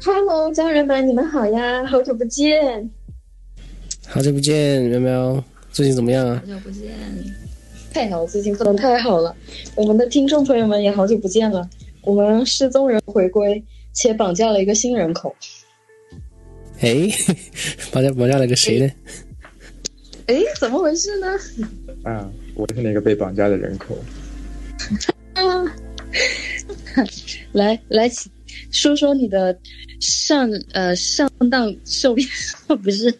[0.00, 1.84] Hello，家人们，你们好呀！
[1.84, 2.88] 好久不见，
[4.06, 6.40] 好久不见，喵喵，最近怎么样啊？
[6.40, 6.94] 好久不见，
[7.92, 9.34] 太好了，最近做的太好了。
[9.74, 11.68] 我们的听众朋友们也好久不见了，
[12.02, 13.62] 我们失踪人回归，
[13.92, 15.34] 且绑架了一个新人口。
[16.80, 17.08] 哎，
[17.90, 18.90] 绑架绑架了个谁呢？
[20.26, 21.26] 哎，怎么回事呢？
[22.04, 23.98] 啊，我是那个被绑架的人口。
[25.34, 25.64] 啊，
[27.52, 28.08] 来来，
[28.70, 29.56] 说说你的
[30.00, 32.28] 上呃上当受骗，
[32.82, 33.14] 不是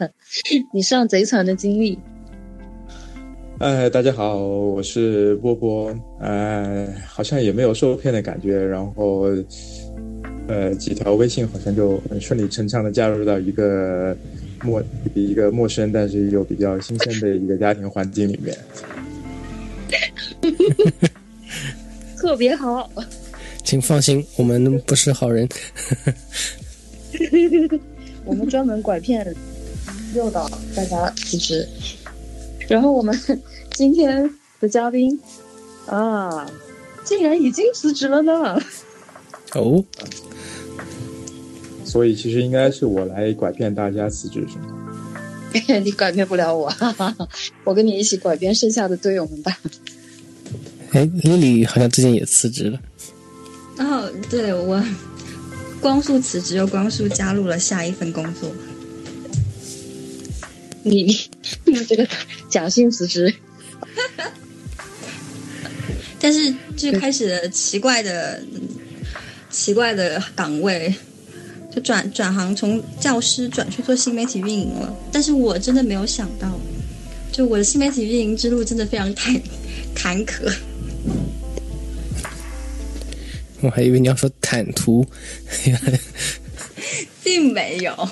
[0.73, 1.99] 你上贼船的经历。
[3.59, 5.93] 哎，大家好，我是波波。
[6.21, 9.27] 呃，好像也没有受骗的感觉，然后
[10.47, 14.17] 呃几条微信好像就很顺理成章的加入到一个
[14.63, 14.81] 陌
[15.15, 18.57] 一个陌生但是又比较新鲜的一个家庭环境里面。
[22.17, 22.89] 特别好，
[23.69, 25.47] 请放心，我们不是好人。
[28.25, 29.37] 我们专门拐骗、
[30.15, 31.69] 诱导大家辞职。
[32.67, 33.15] 然后我们
[33.73, 35.21] 今天的嘉宾
[35.85, 36.51] 啊，
[37.05, 38.59] 竟然已经辞职了呢！
[39.53, 39.85] 哦，
[41.85, 45.77] 所以其实应该是我来拐骗大家辞职，是吗？
[45.85, 47.15] 你拐骗不了我，哈哈，
[47.65, 49.59] 我跟你一起拐骗剩下的队友们吧。
[50.93, 52.81] 哎，丽丽好像最近也辞职了。
[53.79, 54.85] 哦，对我
[55.81, 58.51] 光速辞职，又光速加入了下一份工作。
[60.83, 61.17] 你你
[61.65, 62.07] 你这个
[62.49, 63.35] 假性辞职，
[66.19, 68.43] 但是就开始了奇怪的、
[69.51, 70.95] 奇怪的岗位，
[71.75, 74.97] 就转转行从教师转去做新媒体运营了。
[75.13, 76.59] 但是我真的没有想到，
[77.31, 79.41] 就我的新媒体运营之路真的非常坎
[79.95, 80.51] 坎坷。
[83.61, 85.05] 我还以为你要说坦途，
[87.25, 88.09] 并没有。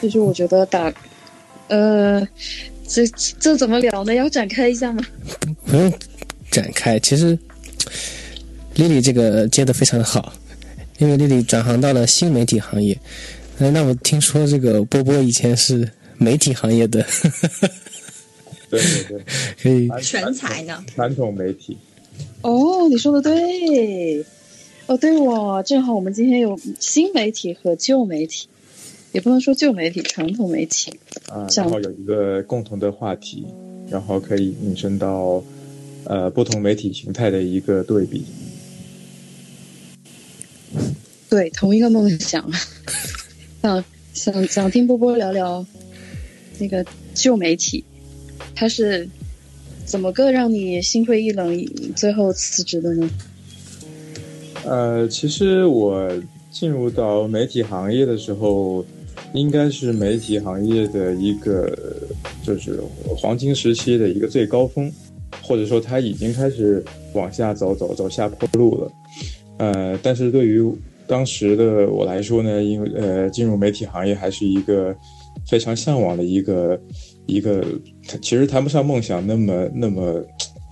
[0.00, 0.92] 其实我觉得打，
[1.68, 2.26] 呃，
[2.86, 3.06] 这
[3.38, 4.14] 这怎么聊呢？
[4.14, 5.02] 要展开一下吗？
[5.64, 5.92] 不用
[6.50, 6.98] 展开。
[7.00, 7.38] 其实
[8.74, 10.34] 丽丽这个接的非常的好，
[10.98, 12.96] 因为丽丽转行到了新媒体行业。
[13.58, 17.04] 哎，那我听说这个波波以前是媒体行业的，
[18.68, 19.24] 对对对，
[19.62, 20.84] 可以全才呢？
[20.94, 21.78] 传统媒体。
[22.42, 24.24] 哦，你说的对。
[24.88, 28.48] 哦，对哦，正好我们今天有新媒体和旧媒体，
[29.10, 30.92] 也不能说旧媒体，传统媒体
[31.28, 33.44] 啊，然后有一个共同的话题，
[33.90, 35.42] 然后可以引申到
[36.04, 38.24] 呃不同媒体形态的一个对比。
[41.28, 42.48] 对，同一个梦想，
[43.64, 43.84] 想
[44.14, 45.66] 想想听波波聊聊
[46.60, 47.84] 那个旧媒体，
[48.54, 49.08] 它是。
[49.86, 51.64] 怎么个让你心灰意冷，
[51.94, 53.08] 最后辞职的呢？
[54.64, 56.10] 呃，其实我
[56.50, 58.84] 进入到媒体行业的时候，
[59.32, 61.72] 应该是媒体行业的一个
[62.42, 62.80] 就是
[63.16, 64.92] 黄金时期的一个最高峰，
[65.40, 68.92] 或者说它已经开始往下走走走下坡路了。
[69.58, 70.68] 呃，但是对于
[71.06, 74.94] 当时的我来说呢，因为呃进入媒体行业还是一个
[75.48, 76.78] 非常向往的一个。
[77.26, 77.64] 一个，
[78.22, 80.24] 其实谈不上梦想那么那么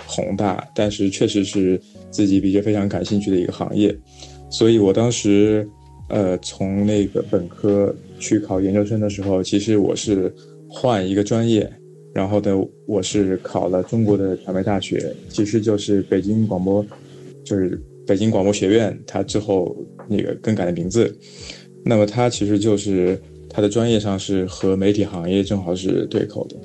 [0.06, 3.94] 宏大，但是确实是自己比较非常感兴趣的一个行业，
[4.50, 5.68] 所以我当时，
[6.08, 10.32] 呃，从那个本科去考研究生的时候，其实我是
[10.68, 11.68] 换一个专业，
[12.14, 16.86] 然后呢，我是考了中国的传媒大学，其实就是北京广播，
[17.44, 19.76] 就是北京广播学院，它之后
[20.08, 21.12] 那个更改的名字，
[21.84, 23.20] 那么它其实就是。
[23.54, 26.56] 他的专业上是和媒体行业正好是对口的，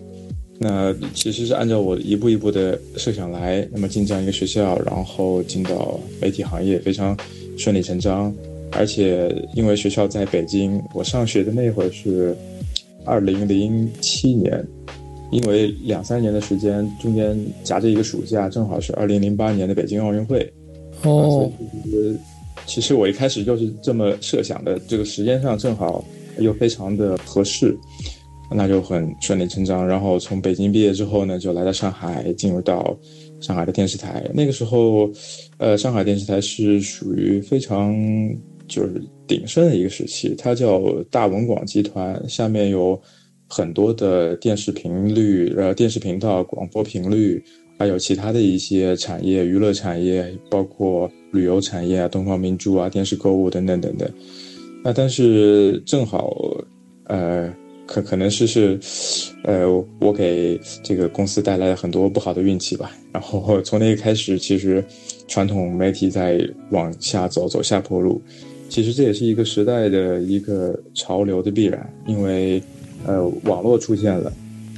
[0.58, 7.16] 那其实是按照我一步一步的设想来，那么进这样一个学校，然后进到媒体行业非常
[7.58, 8.34] 顺理成章，
[8.72, 12.36] 而且因为学校在北京，我上学的那会儿是
[13.06, 14.66] 二零零七年，
[15.32, 20.52] 因为两三年的时间中间夹着一个暑假，正好是二零零八年的北京奥运会，
[21.04, 21.52] 哦，
[22.66, 26.04] 其实我一开始就是这么设想的，这个时间上正好。
[26.40, 27.78] 又非常的合适，
[28.52, 29.88] 那就很顺理成章。
[29.88, 32.98] 然后从北京毕业之后呢，就来到上海，进入到
[33.40, 34.30] 上海的电视台。
[34.34, 35.10] 那个时候，
[35.58, 37.96] 呃，上海电视台是属于非常
[38.68, 43.00] 就是鼎盛的一个时期，它叫大文广集团，下面有
[43.48, 47.44] 很多的电视频率、呃电视频道、广播频率，
[47.78, 54.08] 还有其他的一些产业，娱乐产业，包括旅游产业啊，东方明珠啊，电视购物等等等等。
[54.84, 56.36] 那但是正好，
[57.06, 57.54] 呃，
[57.86, 58.80] 可可能是是，
[59.44, 59.68] 呃，
[60.00, 62.92] 我给这个公司带来了很多不好的运气吧。
[63.12, 64.84] 然后从那个开始，其实
[65.28, 66.40] 传统媒体在
[66.70, 68.22] 往下走，走下坡路。
[68.70, 72.62] 其实这也是一个时代的一个潮流的必然，因为
[73.06, 74.32] 呃网络出现了，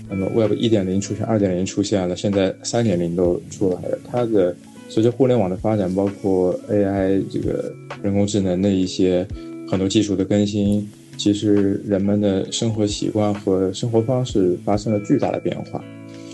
[0.10, 4.00] 那么 Web 一点零出现，二点零出现了，现在三点零都出来了。
[4.10, 4.56] 它的
[4.88, 7.72] 随着互联网的发展，包括 AI 这个
[8.02, 9.28] 人工智能的一些
[9.72, 10.86] 很多技术的更新，
[11.16, 15.82] 其实人们的生活习惯和生活方式发生了巨大的变化。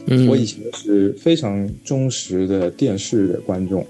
[0.07, 3.85] 嗯，我以前是非常忠实的电视的观众，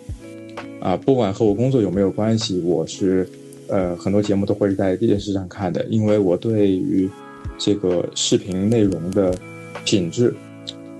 [0.81, 3.25] 啊，不管和我工作有没有关系，我是。
[3.69, 7.09] 呃，很多节目都会在电视上看的，因为我对于
[7.57, 9.38] 这个视频内容的
[9.83, 10.33] 品质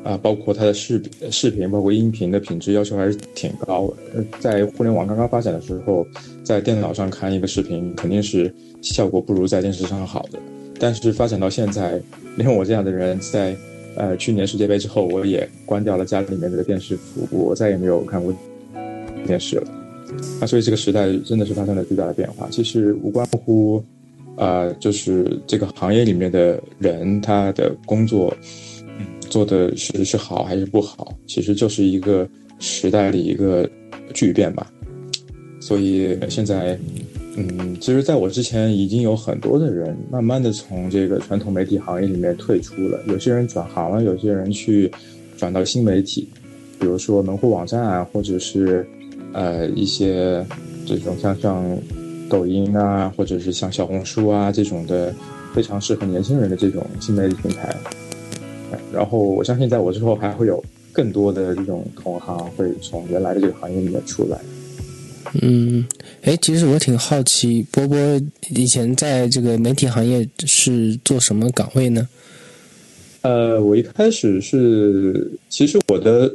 [0.03, 3.94] 啊，包括它的视频、视频包括音频的品质要求还是挺高。
[4.13, 6.05] 呃，在互联网刚刚发展的时候，
[6.44, 10.39] 在电脑上看一个视频肯定是效果不如在电视上好的。
[10.79, 11.99] 但是发展到现在，
[12.38, 13.55] 连我这样的人在
[13.95, 18.33] 呃去年世界杯之后，我也关掉了家里面的电视服务，我再也没有看过
[19.25, 19.67] 电视了。
[20.39, 22.47] 啊，所以这个时代真的是发生了巨大的变化。
[22.49, 23.83] 其实无关乎，
[24.38, 28.33] 啊，就是这个行业里面的人他的工作，
[29.27, 32.27] 做的是是好还是不好，其实就是一个
[32.59, 33.69] 时代的一个
[34.13, 34.71] 巨变吧。
[35.59, 36.77] 所以现在，
[37.35, 44.91] 嗯，其实在我之前已经有很多的人慢慢的从这个传统媒体行业里面退出了，有些人转行了，有些人去
[45.38, 46.27] 转到新媒体，
[46.80, 48.88] 比如说门户网站啊，或者是。
[49.33, 50.44] 呃，一些
[50.85, 51.77] 这种像像
[52.27, 55.13] 抖音啊，或者是像小红书啊这种的，
[55.53, 57.75] 非常适合年轻人的这种新媒体平台。
[58.94, 64.38] 然后我相信，在我之后还会有更多的这种同行会从原来的这个行业里面出来。
[65.42, 65.86] 嗯，
[66.22, 67.98] 哎，其实我挺好奇，波波
[68.50, 72.08] 以前在这个媒体行业是做什么岗位呢？
[73.22, 76.34] 呃，我一开始是，其实我的。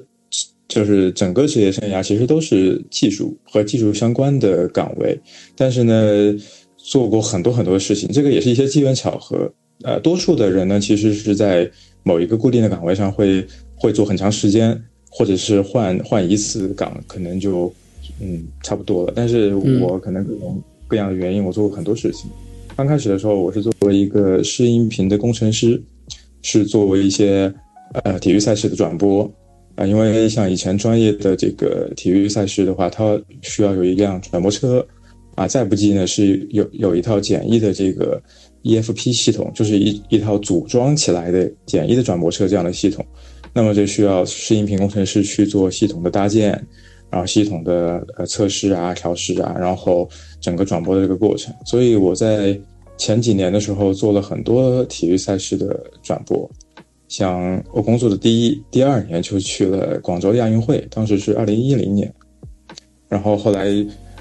[0.68, 5.20] 就是整个职业生涯其实都是技术和技术相关的岗位，
[5.54, 6.34] 但是呢，
[6.78, 9.52] 做过很多很多事情，这个也是一些机缘巧合。
[9.84, 11.70] 呃，多数的人呢，其实是在
[12.02, 13.44] 某一个固定的岗位上会
[13.74, 14.80] 会做很长时间，
[15.10, 17.72] 或者是换换一次岗，可能就
[18.20, 19.12] 嗯差不多了。
[19.14, 22.30] 但是我可能各种各样的原因，我做过很多事情。
[22.76, 25.80] 刚开始的时候，我是作为一个试音频的工程师，
[26.42, 27.52] 是作为一些
[28.04, 29.30] 呃体育赛事的转播。
[29.74, 34.86] 啊，因为像以前专业的这个体育赛事的话，它需要有一辆转播车，
[35.34, 38.22] 啊，再不济呢是有有一套简易的这个
[38.62, 43.04] EFP 系统，就是一一套组装起来的简易的转播车这样的系统，
[43.52, 46.50] 那么就需要试音频工程师去做系统的搭建，
[47.10, 50.08] 然后系统的呃测试啊、调试啊，然后
[50.40, 51.54] 整个转播的这个过程。
[51.66, 52.58] 所以我在
[52.96, 56.48] 前几年的时候做了很多体育赛事的转播。
[57.08, 62.10] 像我工作的第一、第二年就去了广州亚运会，当时是二零一零年，
[63.06, 63.66] 然后后来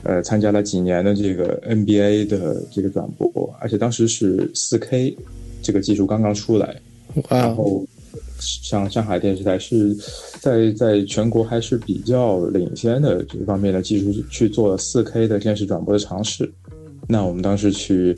[0.04, 5.16] 呃参加了几年的这个 NBA 的这个转播，而且当时是四 K
[5.62, 6.76] 这个技术刚刚出来，
[7.30, 7.86] 然后
[8.40, 9.96] 像上海电视台是
[10.40, 16.52] 在在全国还是比较领先的这方面的技术去做了四 K 的电视转播的尝试，
[17.08, 18.18] 那我们当时去。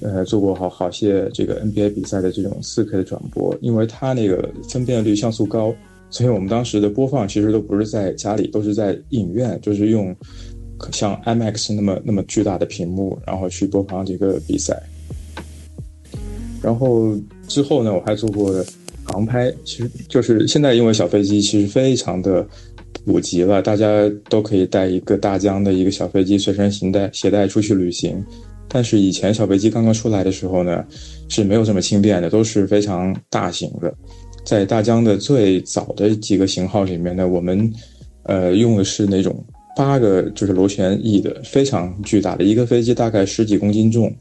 [0.00, 5.74] 呃，做过好好些这个 NBA 比赛的这种四 K 的转播，因为它那个分辨率像素高，
[6.10, 10.14] 所以我们当时的播放其实都不是在家里，都是在影院，就是用
[10.92, 14.82] 像 IMAX 那么那么巨大的屏幕，然后去播放这个比赛。
[16.62, 17.14] 然后
[17.46, 18.64] 之后呢，我还做过
[19.04, 22.46] 航拍，其实就是现在因为小飞机其实非常的
[23.04, 23.86] 普及了，大家
[24.30, 28.24] 都可以带一个大疆的一个小飞机随身携带携带出去旅行。
[28.66, 30.84] 但是以前小飞机刚刚出来的时候呢，
[31.28, 33.94] 是没有这么轻便的，都是非常大型的。
[34.44, 37.72] 在大疆的最早的几个型号里面呢，我们
[38.24, 39.44] 呃用的是那种
[39.76, 44.12] 八个就是螺旋翼的，非常巨大的一个飞机，大概十几公斤重，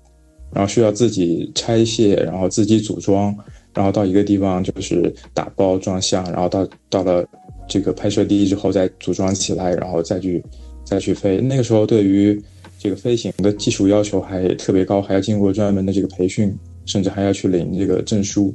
[0.51, 3.35] 然后需要自己拆卸，然后自己组装，
[3.73, 7.25] 然后到一个地方就是打包装箱，然后到到了
[7.67, 10.43] 这个拍摄地之后再组装起来，然后再去
[10.83, 11.39] 再去飞。
[11.39, 12.41] 那个时候对于
[12.79, 16.53] 这个飞行的技术要求还特别高，还要经过专门的这个培训，
[16.85, 18.53] 甚至还要去领这个证书。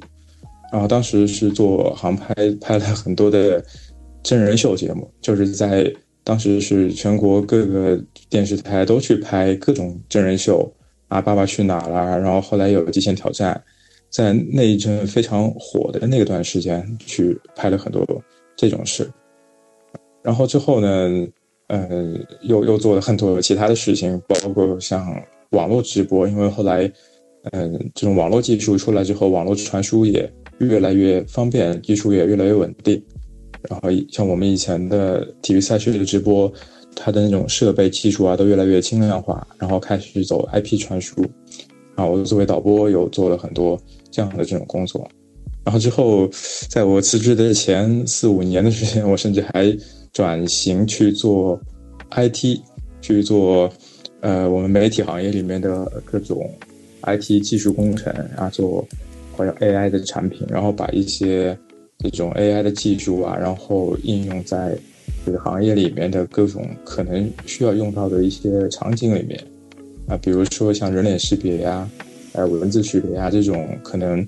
[0.70, 3.64] 然后当时是做航拍，拍了很多的
[4.22, 5.90] 真人秀节目，就是在
[6.28, 10.70] 当时是全国各个电视台都去拍各种真人秀
[11.08, 13.58] 啊，《爸爸去哪儿了》，然后后来有《极限挑战》，
[14.14, 18.06] 在那一阵非常火的那段时间去拍了很多
[18.54, 19.10] 这种事。
[20.22, 21.26] 然后之后呢？
[21.68, 25.06] 呃，又又做了很多其他的事情，包括像
[25.50, 26.90] 网络直播，因为后来，
[27.52, 33.02] 嗯，这种网络技术出来之后，网络传输也越来越方便，技术也越来越稳定。
[33.62, 36.52] 然后像我们以前的体育赛事的直播，
[36.94, 41.24] 它的那种设备技术啊都越来越轻量化，然后开始走 IP 传输。
[41.94, 45.08] 啊，我作为导播有做了很多这样的这种工作。
[45.64, 46.28] 然后之后，
[46.68, 49.76] 在我辞职的前四五年的时间，我甚至还
[50.12, 51.60] 转型去做
[52.12, 52.60] IT，
[53.02, 53.68] 去做
[54.20, 56.48] 呃我们媒体行业里面的各种
[57.02, 58.86] IT 技术工程啊，做
[59.36, 61.58] 或者 AI 的产品，然后把一些
[62.00, 64.78] 这种 AI 的技术啊，然后应用在
[65.26, 69.38] 这个行业里面的各种可能需要用到的一些场景里面
[70.06, 71.90] 啊，比如说像人脸识别呀，
[72.32, 74.24] 还有文字识别呀这种可能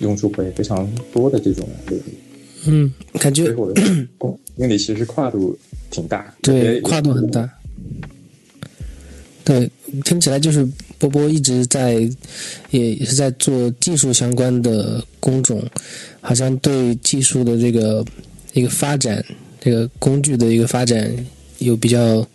[0.00, 2.02] 用处会非常多的这种领域。
[2.66, 3.82] 嗯，感觉我的
[4.18, 5.56] 工经理其实跨度
[5.90, 7.48] 挺大，对跨度很大。
[9.44, 9.70] 对，
[10.04, 10.66] 听起来就是
[10.98, 11.94] 波波一直在，
[12.70, 15.62] 也也是在做技术相关的工种，
[16.26, 18.02] 好像对技术的这个
[18.54, 19.22] 一个发展，
[19.60, 21.14] 这个工具的一个发展
[21.58, 22.26] 有比较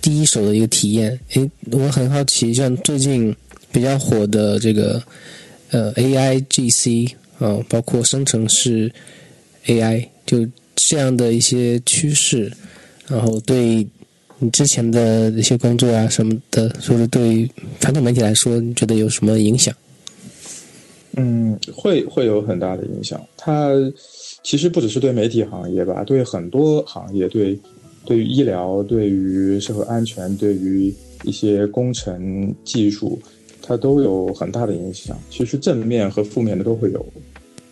[0.00, 1.18] 第一手的一个体验。
[1.34, 3.34] 诶，我很好奇，像最近
[3.72, 5.02] 比较火的这个
[5.72, 8.90] 呃 AI GC 啊、包括生成式
[9.66, 12.52] AI，就这样的一些趋势，
[13.08, 13.84] 然后对
[14.38, 19.74] 你之前的一些工作啊什么的，说是对传统媒体来说，你觉得有什么影响？
[21.16, 23.20] 嗯，会会有很大的影响。
[23.36, 23.72] 它
[24.42, 27.58] 其实不只是对媒体行业吧，对很多行业，对
[28.04, 30.94] 对于医疗、对于社会安全、对于
[31.24, 33.18] 一些工程技术，
[33.62, 35.18] 它都有很大的影响。
[35.30, 37.04] 其实正面和负面的都会有。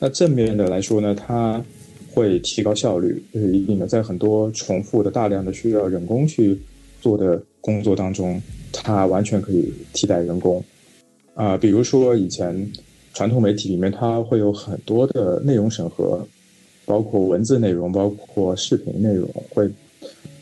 [0.00, 1.62] 那正面的来说呢，它
[2.12, 3.86] 会提高效率，这是一定的。
[3.86, 6.58] 在很多重复的、大量的需要人工去
[7.00, 10.64] 做的工作当中，它完全可以替代人工。
[11.34, 12.70] 啊、比如说以前
[13.14, 16.21] 传统媒体里面，它会有很多的内容审核，
[16.85, 19.71] 包括文字内容，包括视频内容，会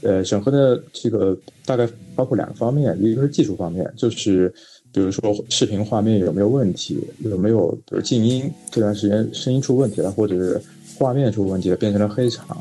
[0.00, 1.87] 呃审核的这个大概
[2.17, 4.52] 包括两个方面，一个是技术方面，就是
[4.93, 10.61] 比如说视频画面有没有问题，有没有比如静音这段时间声音出问题了，或者是
[10.99, 12.57] 画面出问题了，变成了黑场。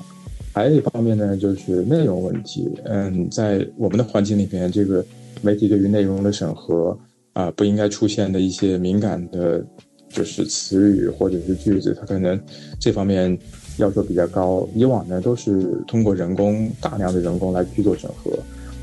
[0.53, 2.69] 还有一方面呢，就是内容问题。
[2.83, 5.03] 嗯，在我们的环境里面，这个
[5.41, 6.97] 媒体对于内容的审核
[7.33, 9.65] 啊、不应该出现的一些敏感的，
[10.11, 12.39] 就是词语或者是句子，它可能
[12.79, 13.37] 这方面
[13.77, 14.67] 要求比较高。
[14.75, 18.31] 以往呢，都是通过人工大量的人工来去做审核，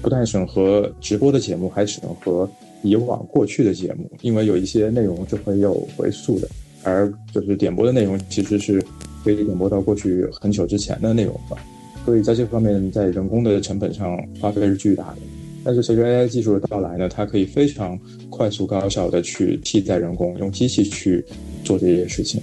[0.01, 2.49] 不但审核直播的节目，还审核
[2.83, 6.49] 以往过去的节目，因为有一些内容是会有回溯的，
[6.83, 8.83] 而就是点播的内容其实是
[9.23, 11.57] 可以点播到过去很久之前的内容的，
[12.05, 15.17] 所以在这方面，在人工的成本上花费是巨大的。
[15.65, 17.99] 但是随着 AI 技术的到来呢，它可以非常
[18.31, 21.25] 快速高效的去替代人工，用机器去
[21.65, 22.41] 做这些事情，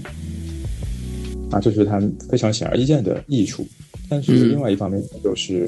[1.49, 3.65] 啊，这是它非常显而易见的益处。
[4.07, 5.67] 但是另外一方面就是，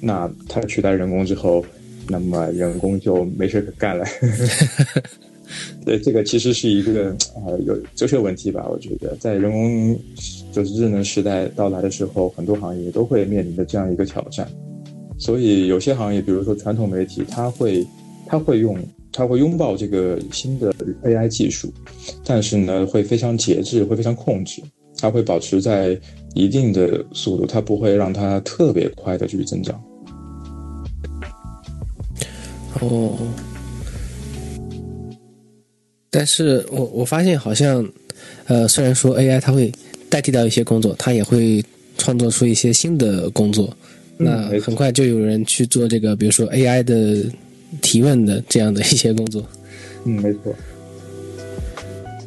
[0.00, 1.64] 那它取代人工之后，
[2.08, 4.04] 那么人工就没事可干了。
[5.84, 8.66] 对，这个其实是一个呃有哲学问题吧？
[8.70, 9.98] 我觉得在人工
[10.52, 14.48] 就是智能时代到来的时候，很多行业都会面临着这样一个挑战。
[15.22, 17.86] 所以有些行业，比如说传统媒体，它会
[18.26, 18.76] 它会用
[19.12, 20.74] 它会拥抱这个新的
[21.04, 21.72] AI 技术，
[22.24, 24.60] 但是呢，会非常节制，会非常控制，
[24.98, 25.96] 它会保持在
[26.34, 29.80] 一定的速度，它不会让它特别快的去增长。
[32.80, 33.16] 哦，
[36.10, 37.88] 但是我我发现好像，
[38.46, 39.72] 呃，虽然说 AI 它会
[40.10, 41.64] 代替掉一些工作，它也会
[41.96, 43.72] 创作出一些新的工作。
[44.22, 47.24] 那很快就有人去做这个，比如说 AI 的
[47.80, 49.44] 提问的这样的一些工作。
[50.04, 50.54] 嗯，没错，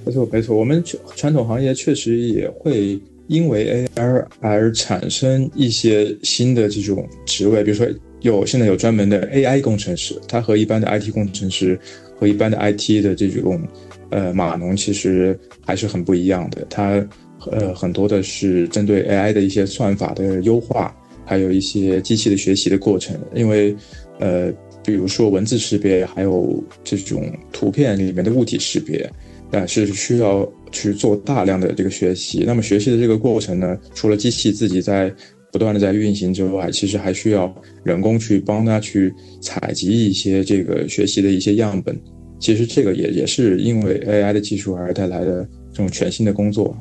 [0.05, 0.55] 没错，没错。
[0.57, 7.87] 我们传传统行业确实也会因为 AI 而产生一些新的这种职位，比如说
[8.21, 11.77] 有现在有专门的 AI 工程师，他和一般的 IT 工程师
[12.19, 13.61] 和一般的 IT 的这种
[14.09, 16.65] 呃码农其实还是很不一样的。
[16.69, 17.05] 他
[17.51, 23.75] 呃很多的是针对 AI 的一些算法的优化，还有一些机器的学习的过程，因为
[24.19, 24.53] 呃。
[24.85, 29.09] 比如说文字识别，还有这种图片里面的物体识别，
[29.49, 32.43] 啊，是需要去做大量的这个学习。
[32.45, 35.11] 那么学习的这个过程呢，除了机器自己在
[35.51, 37.51] 不断的在运行之外，其实还需要
[37.83, 41.99] 人工去帮它去采集一些这个学习的一些样本。
[42.39, 46.77] 其实这个也也是因为 AI 的技术而带来的这种全新的工作。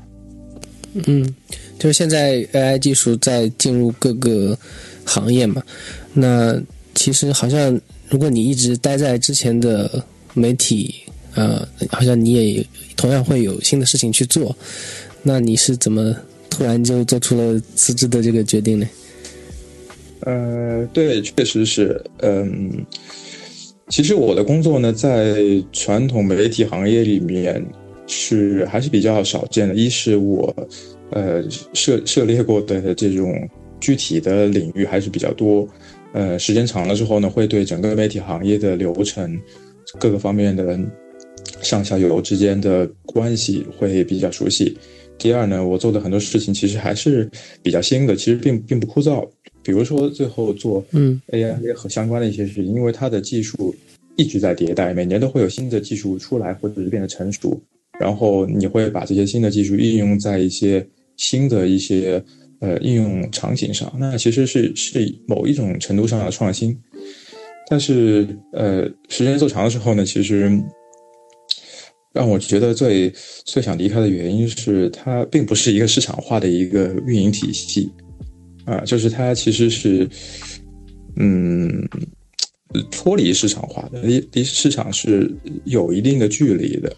[1.07, 1.27] 嗯，
[1.85, 4.57] 就是现在 AI 技术在进入各个
[5.05, 5.63] 行业嘛，
[6.15, 6.59] 那
[6.95, 10.95] 其实好像如果你一直待在之前的媒体，
[11.35, 14.57] 呃，好像你也同样会有新的事情去做。
[15.23, 16.17] 那你是怎么
[16.49, 18.89] 突然就做出了辞职的这个决定呢？
[20.21, 22.83] 呃，对，确实是，嗯，
[23.91, 25.37] 其实我的工作呢，在
[25.71, 27.63] 传统媒体行业里面
[28.07, 29.75] 是还是比较少见的。
[29.75, 30.55] 一是我，
[31.11, 31.43] 呃，
[31.73, 33.33] 涉涉猎过的这种
[33.81, 35.69] 具体的领域还是比较多，
[36.13, 39.41] 呃，时间长了之后呢，会对整个媒体行业的流程
[39.99, 40.79] 各个方面的
[41.61, 44.77] 上下游之间的关系会比较熟悉。
[45.17, 47.31] 第二呢，我做的很多事情其实还是
[47.63, 49.25] 比较新的，其实并并不枯燥。
[49.63, 53.75] 比如说最后做嗯 AI 和相关的一些事情，因为它的技术
[54.17, 57.59] 一直在迭代，每年都会有新的技术出来或者是变得成熟，
[58.01, 60.87] 然后你会把这些新的技术应用在一些
[61.17, 62.23] 新的一些
[62.61, 66.77] 呃应用场景上，那其实是是某一种程度上的创新。
[67.69, 70.63] 但是呃，时间做长了之后呢，其实。
[72.13, 73.13] 让我觉得最
[73.45, 77.91] 最想离开的原因是，它并不是一个市场化的一个运营体系，
[78.65, 80.09] 啊，就是它其实是，
[81.17, 81.89] 嗯，
[82.89, 85.29] 脱离市场化的，离离市场是
[85.65, 86.97] 有一定的距离的。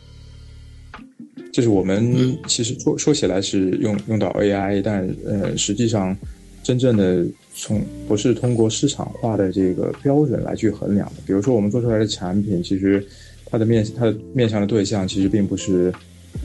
[1.56, 6.14] 就是我们其实说说起来是用用到 AI，但呃，实际上
[6.62, 11.14] 真正的从不是通过市场化的这个标准来去衡量的。
[11.26, 13.02] 比如说我们做出来的产品，其实。
[13.48, 15.92] 它的面，它的面向的对象其实并不是，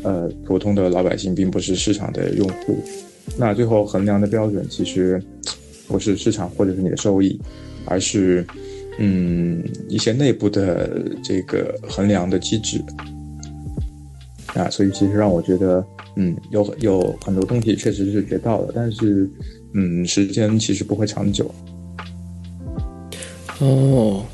[0.03, 2.77] 呃，普通的老百姓，并不是市场的用户。
[3.35, 5.19] 那最后衡量的标准其实
[5.87, 7.41] 不是市场或者是你的收益，
[7.85, 8.45] 而是，
[8.99, 12.79] 嗯，一些内部的这个衡量的机制。
[14.53, 19.29] 啊，所以其实让我觉得，嗯，有有很多东西确实是学到了，但是，
[19.73, 21.53] 嗯，时间其实不会长久。
[23.59, 24.25] 哦。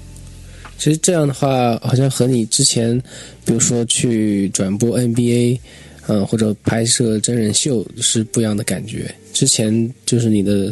[0.79, 3.01] 其实这样的话，好像和你之前，
[3.43, 5.59] 比如说去转播 NBA，
[6.05, 9.12] 嗯，或者拍摄真人秀是不一样的感觉。
[9.33, 10.71] 之前就是你的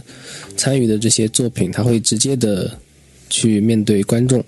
[0.56, 2.72] 参与的这些作品，它会直接的
[3.32, 4.44] 去面对观众，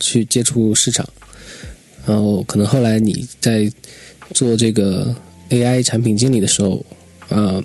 [0.00, 1.08] 去接触市场。
[2.06, 3.72] 然后可能后来你在
[4.30, 5.14] 做这个
[5.50, 6.84] AI 产品经理的时候，
[7.28, 7.62] 啊，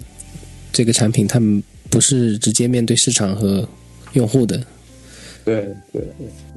[0.71, 3.67] 这个产品他们不是直接面对市场和
[4.13, 4.61] 用户的。
[5.45, 6.01] 对对，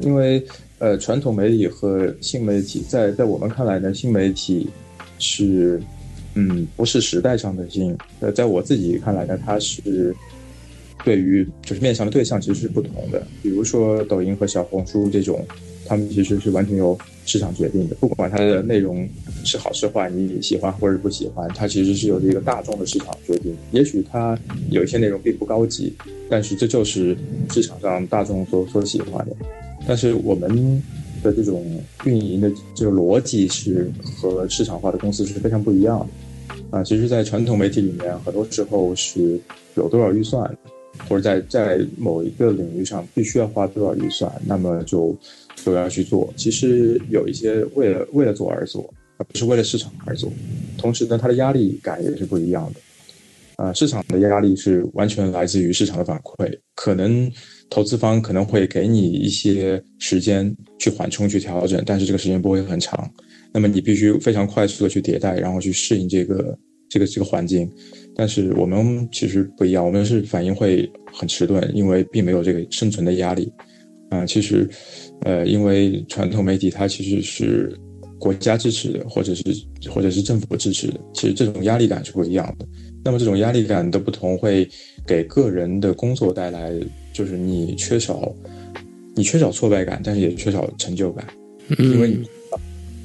[0.01, 0.45] 因为
[0.79, 4.69] 呃，传统媒体和新媒体，在在我们看来呢，新媒体
[5.19, 5.81] 是
[6.35, 7.97] 嗯，不是时代上的新。
[8.21, 10.15] 呃，在我自己看来呢，它是
[11.05, 13.27] 对于就是面向的对象其实是不同的。
[13.43, 15.47] 比如说抖音和小红书这种。
[15.85, 19.09] 他们其实是完全由市场决定的，不管它的内容
[19.45, 23.57] 是好是坏，你喜欢或者不喜欢，它其实是由这个大众的市场决定。
[23.71, 24.39] 也许它
[24.71, 25.93] 有一些内容并不高级，
[26.29, 27.17] 但是这就是
[27.51, 29.37] 市场上大众所所喜欢的。
[29.87, 30.83] 但是我们
[31.23, 31.65] 的这种
[32.05, 36.77] 运营的这个逻辑是和市场化的公司是非常不一样的。
[36.77, 39.41] 啊，其实，在传统媒体里面，很多时候是
[39.77, 40.43] 有多少预算，
[41.09, 45.17] 或者在在某一个领域上必须要花多少预算，那么就。
[45.65, 50.33] 都要去做，其实有一些为了为了做而做，而不是为了市场而做。
[50.77, 52.81] 同时呢，它的压力感也是不一样的。
[53.57, 57.31] 啊，市场的压力是完全来自于市场的反馈，可能
[57.71, 63.09] 投资方可能会给你一些时间去缓冲、去调整，但是这个时间不会很长。
[63.53, 67.71] 那么你必须非常快速的去迭代，然后去适应这个这个这个环境。
[68.17, 73.53] 但是我们其实不一样，我们是反应会很迟钝，因为并没有这个生存的压力。
[74.13, 74.69] 啊，其实。
[75.25, 77.73] 呃，因为传统媒体它其实是
[78.19, 79.45] 国家支持的，或者是
[79.89, 82.67] 或者是政府支持的，其实这种压力感是不一样的。
[83.05, 84.69] 那么这种压力感的不同，会
[85.07, 86.73] 给个人的工作带来，
[87.13, 88.35] 就是你缺少
[89.15, 91.25] 你缺少挫败感，但是也缺少成就感，
[91.79, 92.27] 因为你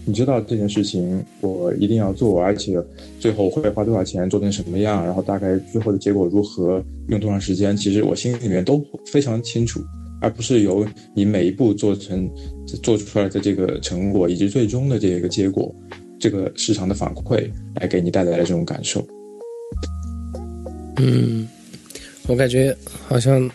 [0.05, 2.83] 你知道这件事情我一定要做，而且
[3.19, 9.79] 最后会花多少钱，做成什么样，然后大概最后的结果如何，用多长时间，其实我心里面都非常清楚。
[10.19, 12.29] 而不是由你每一步做成
[12.81, 15.73] 做出来的这个成果，以及最终的这个结果，
[16.19, 19.05] 这个市场的反馈来给你带来的这种感受。
[20.97, 21.47] 嗯，
[22.27, 22.75] 我感觉
[23.07, 23.49] 好像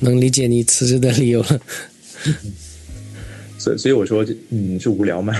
[0.00, 1.60] 能理解你辞职的理由了。
[3.58, 5.34] 所以，所以我说，嗯，是无聊吗？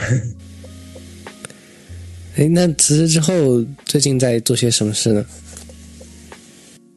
[2.36, 5.24] 哎，那辞职之后，最近在做些什么事呢？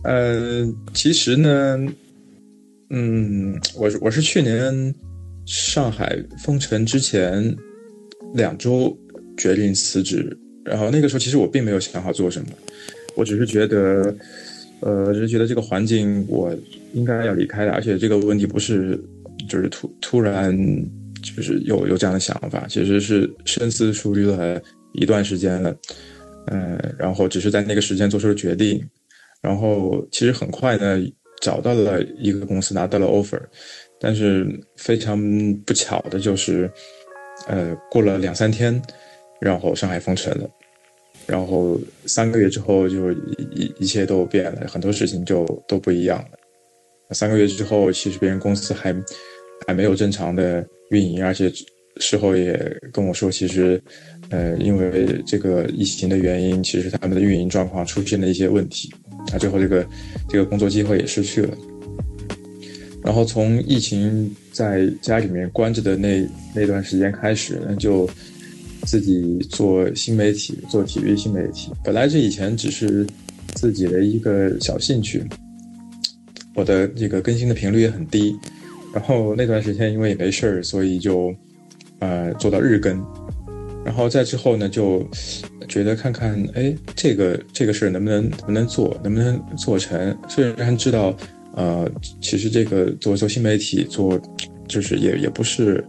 [0.03, 1.87] 呃，其实呢。
[2.91, 4.93] 嗯，我我是去年
[5.45, 7.55] 上海封城之前
[8.33, 8.97] 两周
[9.37, 12.47] 决定辞职，然后那个时候其实我并没有想好做什么，
[13.15, 14.15] 我只是觉得，
[14.79, 16.51] 呃，只是觉得这个环境我
[16.93, 18.99] 应该要离开的，而且这个问题不是
[19.47, 20.51] 就是突突然
[21.21, 24.59] 就是有有这样的想法，其实是深思熟虑了
[24.93, 25.77] 一段时间了，
[26.47, 28.83] 嗯，然后只是在那个时间做出了决定，
[29.41, 30.99] 然后其实很快呢。
[31.41, 33.41] 找到了一个公司，拿到了 offer，
[33.99, 34.47] 但是
[34.77, 35.17] 非常
[35.65, 36.69] 不巧的就是，
[37.47, 38.81] 呃，过了两三天，
[39.39, 40.49] 然后上海封城了，
[41.25, 47.15] 然后三个月之后就一一切都变了，很多事情就都不一样了。
[47.15, 48.95] 三个月之后，其实别人公司还
[49.65, 51.51] 还没有正常的运营，而且
[51.97, 52.55] 事后也
[52.91, 53.81] 跟我说，其实。
[54.31, 58.93] 呃，因为这个疫情的原因，其实他们的运营状况出现了一些问题，
[59.31, 59.87] 啊，最后这个
[60.27, 61.57] 这个工作机会也失去了。
[63.01, 68.09] 然后从疫情在家里面关着的那那段时间开始，呢，就
[68.83, 71.71] 自己做新媒体，做体育新媒体。
[71.83, 73.07] 本来这以前只是
[73.55, 75.23] 自己的一个小兴趣，
[76.55, 78.35] 我的这个更新的频率也很低。
[78.93, 81.33] 然后那段时间因为也没事儿，所以就
[81.99, 83.01] 呃做到日更。
[83.85, 85.07] 然后再之后呢，就
[85.69, 90.17] 觉得看看，哎，这个这个事儿能不能能不能做，能不能做成？
[90.27, 91.15] 虽然知道，
[91.55, 94.19] 呃，其实这个做做新媒体，做
[94.67, 95.81] 就是也也不是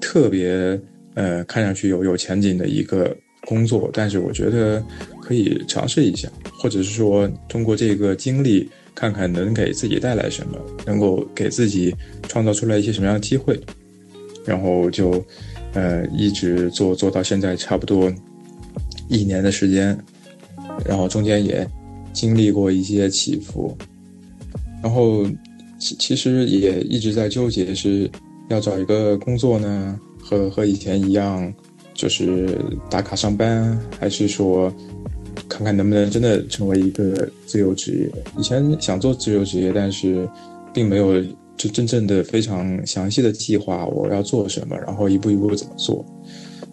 [0.00, 0.80] 特别
[1.14, 4.82] 呃看上去有有前景的一个工作，但是我觉得
[5.22, 11.94] 可以尝试一下，或者是说通过这个经历，看看能给自己带来什么，能够给自己
[12.26, 13.60] 创造出来一些什么样的机会，
[14.44, 15.22] 然后就。
[15.72, 18.10] 呃，一直做做到现在差不多
[19.08, 19.98] 一年的时间，
[20.84, 21.68] 然后中间也
[22.12, 23.76] 经历过一些起伏，
[24.82, 25.26] 然后
[25.78, 28.10] 其其实也一直在纠结是
[28.48, 31.52] 要找一个工作呢，和和以前一样，
[31.94, 32.58] 就是
[32.90, 34.72] 打卡上班，还是说
[35.48, 38.24] 看看能不能真的成为一个自由职业？
[38.38, 40.28] 以前想做自由职业，但是
[40.72, 41.22] 并没有。
[41.58, 46.04] 就真正的非常详细的计划，我要做什么，然后一步一步怎么做。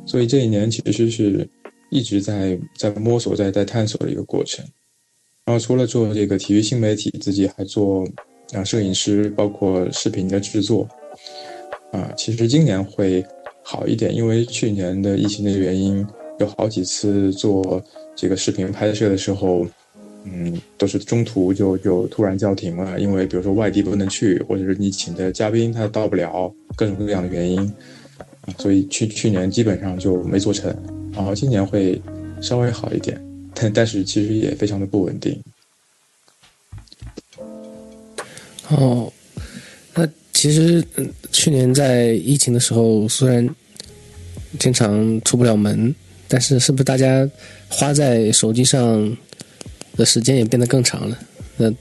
[0.05, 1.47] 所以这一年其实是
[1.93, 4.65] 一直在在摸索、在在探索的一个过程。
[5.45, 8.03] 然后除了做这个体育新媒体，自己还做
[8.53, 10.88] 啊摄影师，包括视频的制作。
[11.91, 13.23] 啊，其实今年会
[13.63, 16.06] 好一点，因为去年的疫情的原因，
[16.39, 17.82] 有好几次做
[18.15, 19.67] 这个视频拍摄的时候。
[20.25, 27.60] 嗯，都是中途就就突然叫停了，因为比如说外地不能去，或者是你请的嘉宾他到不了，各种各样的原因
[28.17, 30.73] 啊，所以去去年基本上就没做成。
[31.13, 32.02] 然后今年会
[32.41, 33.19] 稍微好一点，
[33.54, 35.41] 但但是其实也非常的不稳定。
[38.69, 39.12] 哦，
[39.93, 40.84] 那其实
[41.32, 43.47] 去年在疫情的时候，虽然
[44.60, 45.93] 经常出不了门，
[46.28, 47.30] 但是是不是大家
[47.69, 49.15] 花在手机上？
[49.95, 51.19] 的时间也变得更长了，
[51.56, 51.71] 那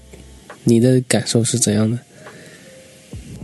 [0.65, 1.99] 你的感受是怎样的？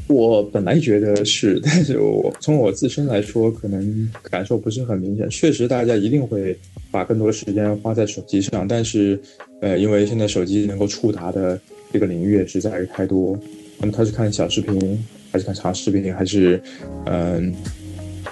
[0.08, 5.28] 我本来觉得是， 但是我从我自身来说，可能感受不是很明显。
[5.28, 6.56] 确实，大家一定会
[6.90, 9.20] 把更多的时间花在手机上，但是，
[9.60, 11.60] 呃，因为现在手机能够触达的
[11.92, 13.38] 这个领域实在是太多。
[13.78, 16.60] 那么他是看小视频，还是看长视频，还是
[17.06, 17.54] 嗯，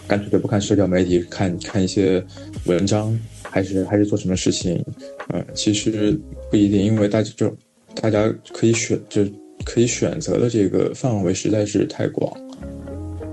[0.08, 2.24] 干脆就不看社交媒体，看看一些
[2.64, 3.18] 文章？
[3.42, 4.84] 还是还是做什么事情，
[5.28, 6.18] 呃，其实
[6.50, 7.56] 不一定，因为大家就
[7.94, 9.24] 大家可以选，就
[9.66, 12.33] 可以选择的这个范围实在是太广。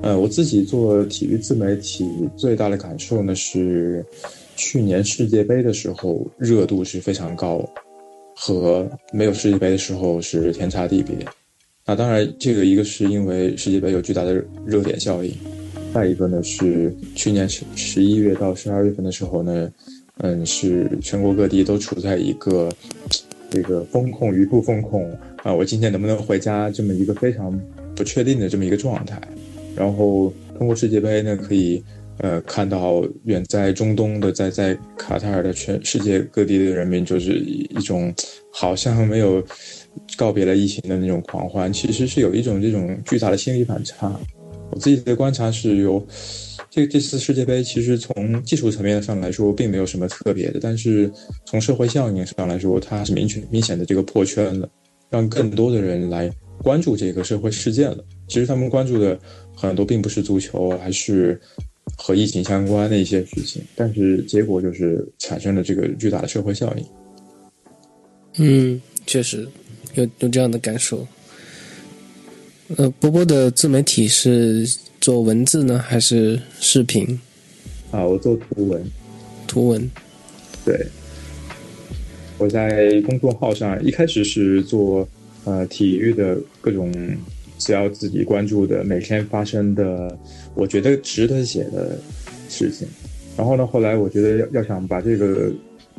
[0.02, 4.04] 呃，我自己做体育自媒体最大的感受呢是，
[4.58, 7.64] 去年世界杯的时候热度是非常高，
[8.36, 11.16] 和没有世界杯的时候是天差地别。
[11.86, 15.32] 那当然，这个一个是因为世界杯有巨大的热点效应，
[15.94, 19.72] 再一个呢是去年十十一月到十二月份的时候呢。
[20.20, 22.72] 嗯，是全国各地都处在一个
[23.50, 25.12] 这个风控与不风控
[25.44, 27.60] 啊，我今天能不能回家这么一个非常
[27.96, 29.22] 不确定的这么一个状态。
[29.76, 31.84] 然后通过世界杯呢，可以
[32.20, 38.14] 呃看到远在中东的，在在卡塔尔的全世界各地的人民，就是一种
[38.52, 39.44] 好像没有
[40.16, 44.18] 告别了疫情的那种狂欢，其实是有一种这种巨大的心理反差。
[44.72, 46.06] 我自己的观察是有。
[46.70, 51.12] 这这次世界杯其实从技术层面上来说并没有什么特别的，但是
[51.46, 54.68] 从社会效应上来说，它是明确明显的这个破圈了，
[55.14, 58.04] 让更多的人来关注这个社会事件了。
[58.28, 59.18] 其实他们关注的
[59.56, 61.40] 很多并不是足球，还是
[61.96, 66.86] 和疫情相关的一些事情，但是结果就是产生了这个巨大的社会效应。
[68.38, 69.48] 嗯，确实
[69.94, 71.08] 有有这样的感受。
[72.78, 74.68] 呃，波波的自媒体是。
[75.04, 77.20] 做文字呢，还是视频？
[77.92, 78.82] 啊，我做图文。
[79.46, 79.92] 图文。
[80.64, 80.88] 对。
[82.44, 85.08] 我在公众号上一开始是做
[85.46, 86.92] 呃体育的各种，
[87.58, 90.18] 只要自己关注的每天发生的，
[90.54, 91.98] 我觉得值得写的
[92.50, 92.86] 事情。
[93.38, 95.50] 然后呢，后来我觉得要要想把这个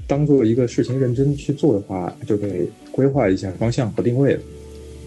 [0.07, 4.41] 当做一个事情认真去做的话，就得规划一下方向和定位了。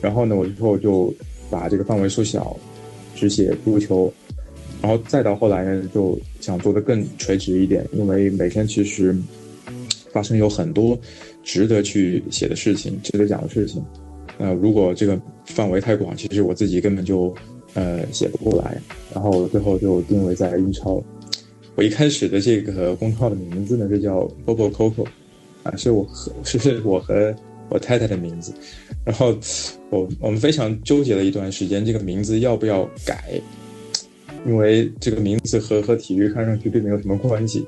[0.02, 1.14] 然后呢，我之后就
[1.52, 2.58] 把这个范围缩小，
[3.14, 4.12] 只写足球，
[4.82, 9.16] 然后再到后来呢，就想做的更垂直一点，因为每天其实
[10.12, 10.98] 发生有很多
[11.48, 13.82] 值得去写的事情，值得讲的事情。
[14.38, 17.34] 呃，如果这个范围太广，其实我自己根本就
[17.74, 18.78] 呃写不过来。
[19.14, 21.02] 然后最后就定位在英超。
[21.76, 25.06] 我一开始的这个公号的名字呢，是叫 Bobo Coco，
[25.64, 27.34] 啊，是我和是我和
[27.70, 28.54] 我太太的名字。
[29.06, 29.34] 然后
[29.90, 33.42] 我我们非常纠结了一段时间，这个名字要不要改，
[34.46, 37.66] 因为这个名字和和体育看上去并没有什么关系。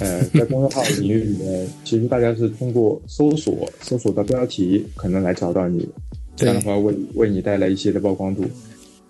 [0.00, 5.88] 呃，在公众号领域里面，其实大家是通过搜索搜索到标题可能来找到你，
[6.36, 8.44] 这样的话为为你带来一些的曝光度。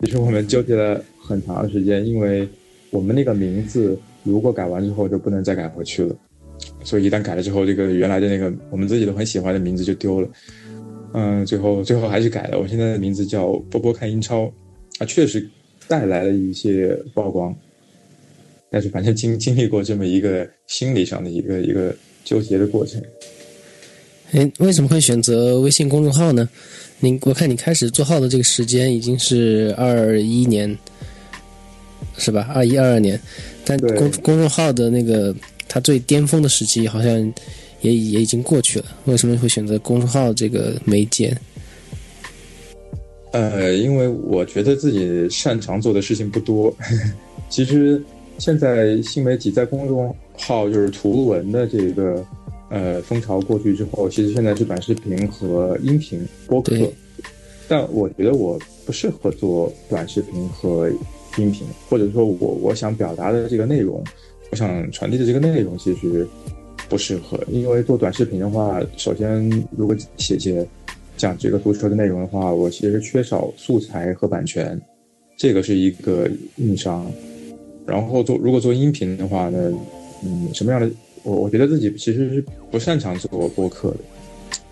[0.00, 2.48] 其实我们纠结了很长时间，因为
[2.90, 6.14] 我们那个名字如果改完之后就不能再改回去了，
[6.84, 10.28] 所以一旦改了之后，这个原来的那个我们自己都很喜欢的名字就丢了。
[11.12, 14.44] 嗯，最后最后还是改了，我现在的名字叫波波看英超，
[14.98, 15.46] 啊，确实
[15.88, 17.54] 带来了一些曝光。
[18.70, 23.02] 但是反正经经历过这么一个心理上的一个一个纠结的过程。
[24.32, 26.48] 哎，为什么会选择微信公众号呢？
[27.00, 30.78] 您我看你开始做号的这个时间已经是二一年，
[32.16, 32.48] 是吧？
[32.54, 33.20] 二一二二年，
[33.64, 35.34] 但公公众号的那个
[35.66, 37.12] 它最巅峰的时期好像
[37.80, 38.84] 也也已经过去了。
[39.06, 41.36] 为什么会选择公众号这个媒介？
[43.32, 46.72] 呃，因为我觉得自己擅长做的事情不多，
[47.50, 48.00] 其实。
[48.40, 52.24] 现在新媒体在公众号就是图文的这个
[52.70, 56.74] 呃风潮过去之后，其实现在是短视频和音频播客。
[57.68, 60.88] 但我觉得我不适合做短视频和
[61.36, 64.02] 音频，或者说我我想表达的这个内容，
[64.50, 66.26] 我想传递的这个内容其实
[66.88, 67.38] 不适合。
[67.48, 70.66] 因为做短视频的话，首先如果写写
[71.18, 74.80] 讲这个足球的内容的话，我其实缺少素材和版权，
[75.36, 76.26] 这个是一个
[76.56, 77.04] 硬伤。
[77.86, 79.72] 然后做如果做音频的话呢，
[80.24, 80.88] 嗯，什么样的
[81.22, 83.98] 我我觉得自己其实是不擅长做播客的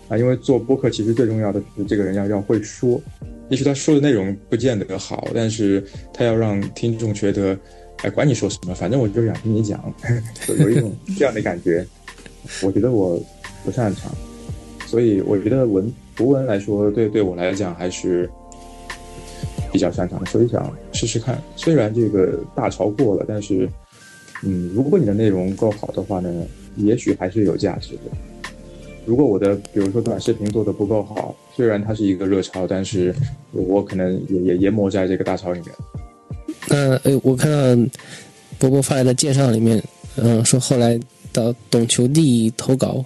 [0.07, 3.01] 啊，因为做播客其实最重要的是这个人要要会说，
[3.49, 7.57] 也许他说的内容不见得好，但是他要让听众觉得，
[7.97, 9.93] 哎，管你说什么，反正我就是想听你讲，
[10.59, 11.85] 有一种这样的感觉。
[12.63, 13.21] 我觉得我
[13.65, 14.11] 不擅长，
[14.87, 18.29] 所以我觉得文图文来说，对对我来讲还是。
[19.71, 21.41] 比较擅长的，所以想试试看。
[21.55, 23.69] 虽然这个大潮过了，但是，
[24.43, 26.29] 嗯，如果你的内容够好的话呢，
[26.75, 28.51] 也许还是有价值的。
[29.05, 33.15] 如果我的，比如说短视频做的不够好，虽然它是一个热潮，但是
[33.53, 35.71] 我可能也也淹没在这个大潮里面。
[36.67, 37.91] 那呃，我看到
[38.57, 39.81] 波波发来的介绍里面，
[40.17, 40.99] 嗯，说后来
[41.31, 43.05] 到懂球帝投稿。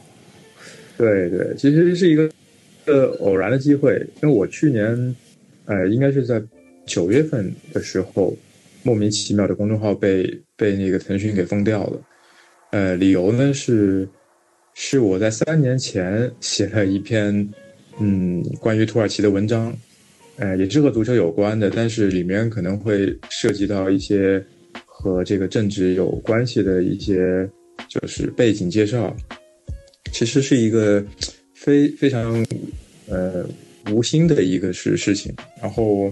[0.98, 2.28] 对对，其实是一个
[2.86, 5.16] 呃偶然的机会，因为我去年。
[5.66, 6.42] 呃，应该是在
[6.86, 8.36] 九月份的时候，
[8.84, 12.02] 莫名其妙的公众号被被那个腾讯给封掉了。
[12.72, 14.08] 呃，理由呢是
[14.74, 17.48] 是我在三年前写了一篇
[18.00, 19.76] 嗯关于土耳其的文章，
[20.38, 24.44] 呃，也是和足球有关的，但是里面可能会涉及到一些
[24.86, 27.50] 和这个政治有关系的一些
[27.88, 29.16] 就是背景介绍，
[30.12, 31.04] 其实是一个
[31.54, 32.46] 非非常
[33.08, 33.46] 呃。
[33.92, 36.10] 无心的一个事事情，然后，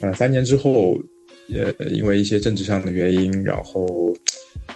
[0.00, 0.96] 呃，三年之后，
[1.48, 4.12] 也因为一些政治上的原因，然后，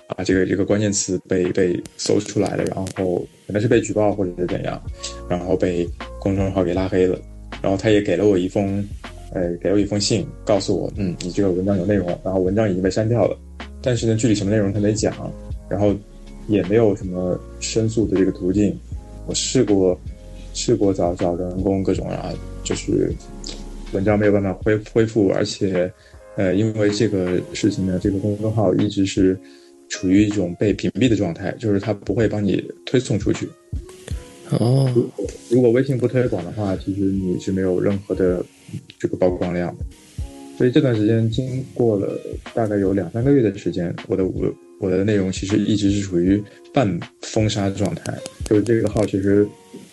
[0.07, 4.81] 啊，这个这个关键词被被搜出来了，然后可能是被举报或者是怎样，
[5.29, 5.87] 然后被
[6.19, 7.21] 公众号给拉黑了，
[7.61, 8.83] 然后他也给了我一封，
[9.35, 13.39] 呃，给了我一封信，告诉我，嗯，你这个文章有内容，然后文章已经被删掉了，
[13.83, 15.33] 但是呢，具体什么内容他没讲，
[15.69, 15.95] 然后
[16.49, 18.75] 也没有什么申诉的这个途径，
[19.27, 19.99] 我试过。
[20.53, 23.15] 试过找找人工各种啊，就是
[23.93, 25.93] 文章没有办法恢恢复，而且，
[26.37, 29.39] 呃，因为这个事情呢，这个公众号一直是
[29.89, 33.49] 处于一种被屏蔽的状态，就是它不会帮你推送出去。
[34.51, 34.93] 哦，
[35.49, 38.45] 如果微信不推广的话，其实你是没有任何的
[38.99, 39.85] 这个曝光量的。
[40.57, 42.19] 所以这段时间经过了
[42.55, 49.47] 大概有两三个月的时间，我的我我的内容其实一直是处于半封杀状态，就是这个号其实。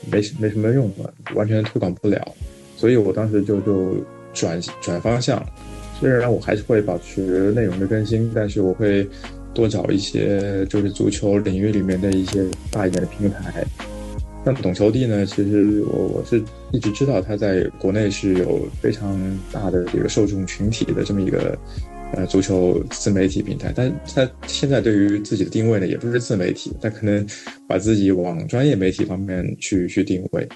[0.09, 2.33] 没没什么用了，完全推广不了，
[2.77, 3.95] 所以我当时就就
[4.33, 5.45] 转转方向。
[5.99, 9.05] 虽然我还是会保持内容的更新，但是我会
[9.53, 13.65] 多找一些就是足球领域里面的一些大一点的平台。
[14.45, 19.19] 像懂球帝呢，其实我我是一直知道他在国内是有非常
[19.51, 21.57] 大的这个受众群体的这么一个。
[22.13, 27.27] 呃，足球自媒体平台，但他现在对于自己的定位呢，也不是自媒体，他可能
[27.67, 30.47] 把自己往专业媒体方面去去定位。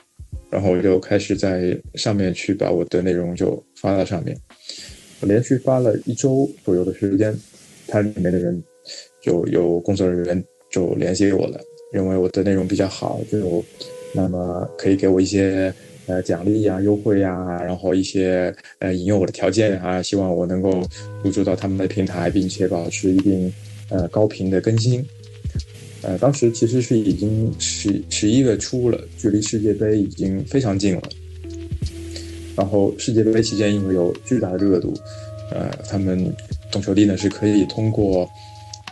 [0.52, 4.38] 然后我就开始在上面去把我的内容就发到上面。
[5.22, 7.34] 我连续发了一周左右的时间，
[7.88, 8.62] 它里面的人
[9.22, 11.60] 就有工作人员就联系我了，
[11.94, 13.64] 认为我的内容比较好，就
[14.14, 15.74] 那么可以给我一些
[16.08, 20.82] 呃奖励呀、优惠呀，然后一些呃引诱我的条件啊，希望我能够
[21.24, 23.54] 入驻到他们的平台，并且保持一定
[23.90, 25.06] 呃高频的更新。
[26.04, 31.02] 呃，当时其实是已经十十一月初了，距离世界杯已经非常近了。
[32.56, 34.94] 然后世界杯期间，因为有巨大的热度，
[35.52, 36.34] 呃，他们
[36.72, 38.28] 懂球帝呢是可以通过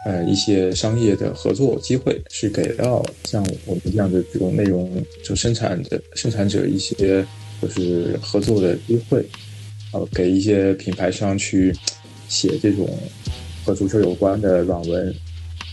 [0.05, 7.25] 呃一些商业的合作机会，是给到像我们这样的这种内容就生产的生产者一些
[7.59, 9.25] 就是合作的机会，
[9.93, 11.75] 呃，给一些品牌商去
[12.27, 12.87] 写这种
[13.65, 15.13] 和足球有关的软文。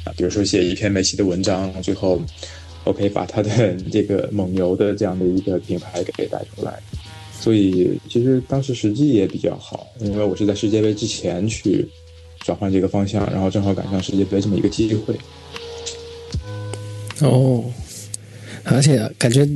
[0.07, 2.23] 啊，比如说写一篇梅西的文章，最后
[2.85, 6.79] 我可以把他的 这个蒙牛的这样的一个品牌给带出来，
[7.41, 11.85] 所以其实当时时机也比较好，因为我是在世界杯之前去
[12.45, 15.15] 转换这个方向，然后正好赶上世界杯这么一个机会。
[17.21, 17.65] 哦，
[18.63, 19.49] 而且感觉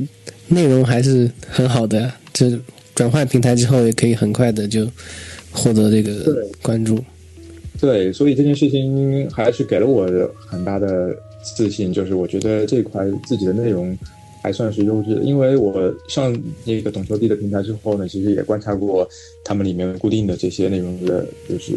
[0.49, 2.51] 内容还是很好的，就
[2.95, 4.91] 转换平台之后也可以很快的就
[5.53, 6.97] 获得这个关注。
[6.97, 7.05] 对，
[7.81, 10.07] 对所以这件事情还是给了我
[10.47, 13.97] 很大的自信，就是我觉得这块自己的内容
[14.43, 15.23] 还算是优质的。
[15.23, 15.73] 因为我
[16.09, 19.09] 上那个懂球帝的平台之后呢，其实也观察过
[19.43, 21.73] 他们里面固定的这些内容的，就是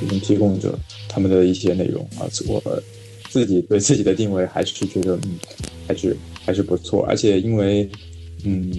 [0.00, 2.82] 这种提供者他们的一些内容啊，我
[3.28, 5.38] 自己对自己的定位还是觉得嗯，
[5.86, 7.88] 还是还是不错，而且因为
[8.44, 8.72] 嗯。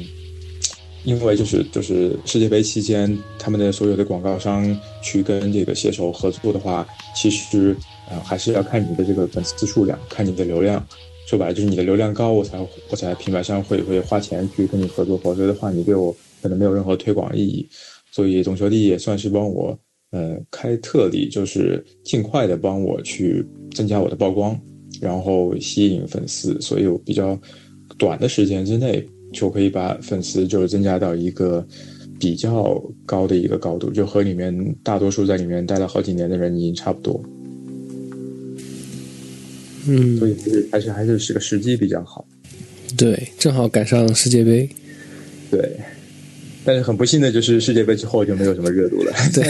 [1.05, 7.75] 因为就是就是世界杯期间，他们的所有的广告商去跟这个携手合作的话，其实
[8.09, 10.85] 啊还是要看你的这个粉丝数量，看你的流量。
[11.27, 12.59] 说白了就是你的流量高，我才
[12.89, 17.67] 我才品牌商会会花钱去跟你合作，否则的话你对我可能没有任何推广意义。
[18.12, 19.77] 所以总球帝也算是帮我
[20.12, 24.59] 呃开特例，就是尽快的帮我去增加我的曝光，
[24.99, 27.39] 然后吸引粉丝，所以我比较
[27.97, 29.07] 短的时间之内。
[29.31, 31.65] 就可以把粉丝就是增加到一个
[32.19, 37.23] 比较高的一个高度，就和里面大多数在里面待了好几年的人已经差不多。
[39.87, 40.35] 嗯，所以
[40.71, 42.27] 还是还是是个时机比较好。
[42.97, 44.69] 对，正好赶上世界杯。
[45.49, 45.77] 对，
[46.65, 49.13] 但是很不幸的就是世界杯之后就没有什么热度了。
[49.33, 49.43] 对，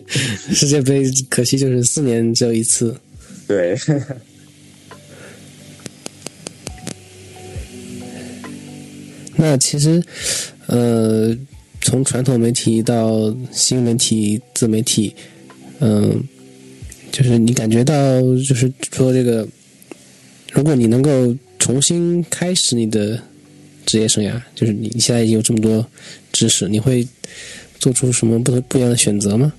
[0.54, 2.94] 世界杯可惜就是四年只有一次。
[3.48, 3.76] 对。
[9.42, 10.00] 那其实，
[10.68, 11.36] 呃，
[11.80, 15.12] 从传统媒体到新媒体、自媒体，
[15.80, 16.22] 嗯，
[17.10, 19.44] 就是你感觉到，就是说这个，
[20.52, 23.20] 如果你能够重新开始你的
[23.84, 25.84] 职业生涯，就是你现在已经有这么多
[26.30, 27.04] 知识，你会
[27.80, 29.52] 做出什么不同不一样的选择吗？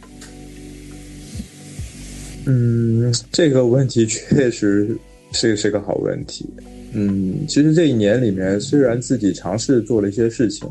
[2.46, 4.98] 嗯，这个问题确实
[5.34, 6.46] 是是个好问题。
[6.95, 10.69] 嗯，其实这一年里面，虽然自己尝试做了一些事情，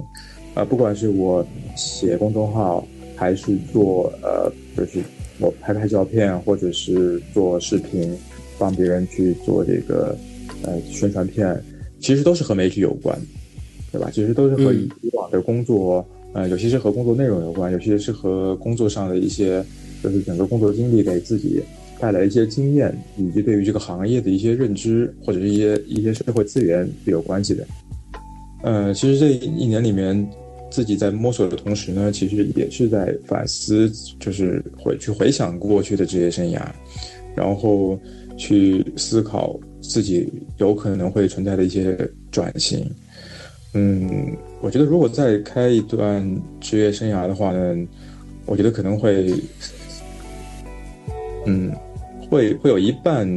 [0.54, 1.44] 啊，不管是我
[1.76, 5.00] 写公众号，还是做呃，就是
[5.40, 8.16] 我拍拍照片，或者是做视频，
[8.56, 10.16] 帮别人去做这个
[10.62, 11.60] 呃宣传片，
[11.98, 13.18] 其实都是和媒体有关，
[13.90, 14.08] 对吧？
[14.12, 19.64] 其实都是和以往的工作，呃，有些是和工作内容有关，有些是和工作上的一些，
[20.04, 21.60] 就是整个工作经历给自己。
[22.02, 27.64] 带来一些经验，以及对于这个行业的一些认知，或者是一些一些社会资源是有关系的。
[28.64, 30.28] 呃，其实这一年里面，
[30.68, 33.88] 自己在摸索的同时呢，其实也是在反思，
[34.18, 36.60] 就是回去回想过去的职业生涯，
[37.36, 37.96] 然后
[38.36, 41.96] 去思考自己有可能会存在的一些
[42.32, 42.84] 转型。
[43.74, 47.86] 嗯，我觉得如果再开一段职业生涯的话呢，
[48.44, 49.32] 我觉得可能会，
[51.46, 51.72] 嗯。
[52.32, 53.28] 会会有一半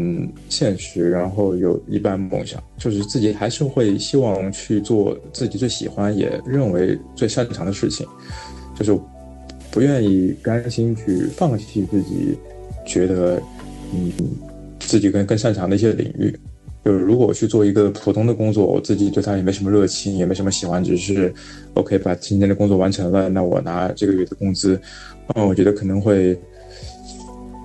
[0.48, 8.08] 现实，然后有一半梦想，就是自己还是会希望去做自己最喜欢也认为最擅长的事情，
[8.74, 8.98] 就是
[9.70, 12.38] 不愿意甘心去放弃自己
[12.86, 13.41] 觉得
[13.93, 14.14] 嗯
[14.80, 16.34] 自己更更擅长的一些领域。
[16.86, 21.34] 就是如果我去做一个普通的工作，我自己对他也没什么热情，也没什么喜欢，只是
[21.74, 24.80] OK 把今天的工作完成了，那我拿这个月的工资，
[25.34, 26.39] 嗯，我觉得可能会。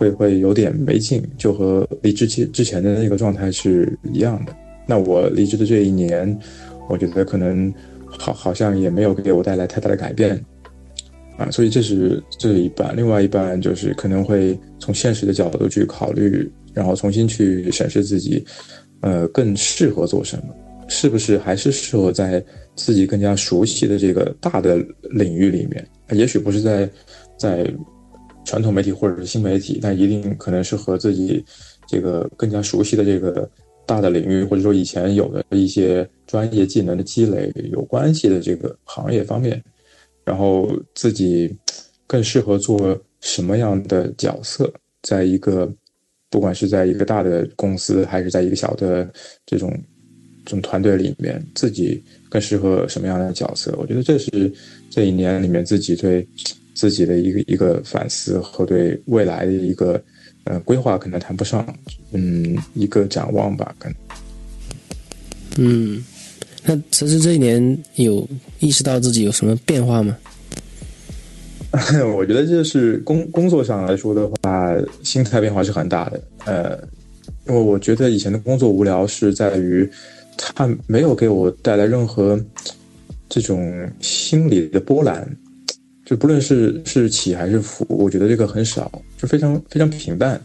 [0.00, 4.56] 会会有点没劲，就和离职前之前的那个状态是一样的。
[4.86, 6.38] 那我离职的这一年，
[6.88, 7.70] 我觉得可能
[8.06, 10.42] 好好像也没有给我带来太大的改变
[11.36, 11.50] 啊。
[11.50, 18.42] 所以这是这一半，另外一半就是可能会从现实的角度去考虑，然后重新去审视自己，
[19.02, 20.44] 呃，更适合做什么。
[20.88, 22.42] 是不是还是适合在
[22.74, 25.86] 自己更加熟悉的这个大的领域里面？
[26.12, 26.88] 也许不是在
[27.36, 27.70] 在
[28.50, 31.44] 传统媒体或者是新媒体，但一定可能是和自己
[31.86, 33.48] 这个更加熟悉的这个
[33.86, 39.62] 大的领域，或者说以前有的一些专业技能的积累有关系的这个行业方面，
[40.24, 41.56] 然后自己
[42.08, 44.68] 更适合做什么样的角色，
[45.02, 45.72] 在一个
[46.28, 49.08] 不管是在一个大的公司，还是在一个小的
[49.46, 49.72] 这种。
[50.42, 53.76] 这种团队里面，自己更适合什么样的角色？
[53.78, 54.50] 我觉得这是
[54.88, 56.26] 这一年里面自己对
[56.74, 60.02] 自己的一个一个反思和对未来的一个
[60.44, 61.66] 呃规划，可能谈不上，
[62.12, 63.96] 嗯，一个展望吧，可能。
[65.58, 66.04] 嗯，
[66.64, 68.26] 那辞职这一年有
[68.58, 70.16] 意识到自己有什么变化吗？
[72.16, 76.22] 我觉得就是工工作上来说的话，心态变化是很大的。
[76.44, 76.76] 呃，
[77.46, 79.90] 因为我觉得以前的工作无聊是在于。
[80.42, 82.42] 它没有给我带来任何
[83.28, 85.28] 这种心理的波澜，
[86.10, 90.40] 就不论是是起还是伏，我觉得这个很少，就非常非常平淡。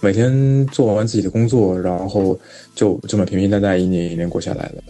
[0.00, 2.38] 每天做完完自己的工作，然后
[2.74, 4.82] 就这么平平淡淡一年一年过下来了。